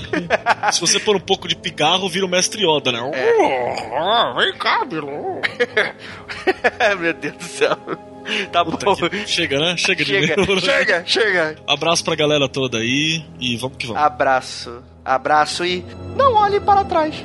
[0.71, 2.99] se você pôr um pouco de pigarro, vira o mestre Yoda, né?
[4.37, 5.41] vem cá, Bilu.
[6.99, 7.77] meu Deus do céu.
[8.51, 8.71] Tá bom.
[8.71, 9.75] Puta que- Chega, né?
[9.77, 11.55] Chega, de Chega, chega, chega.
[11.67, 14.01] Abraço pra galera toda aí e vamos que vamos.
[14.01, 15.85] Abraço, abraço e
[16.15, 17.15] não olhe para trás.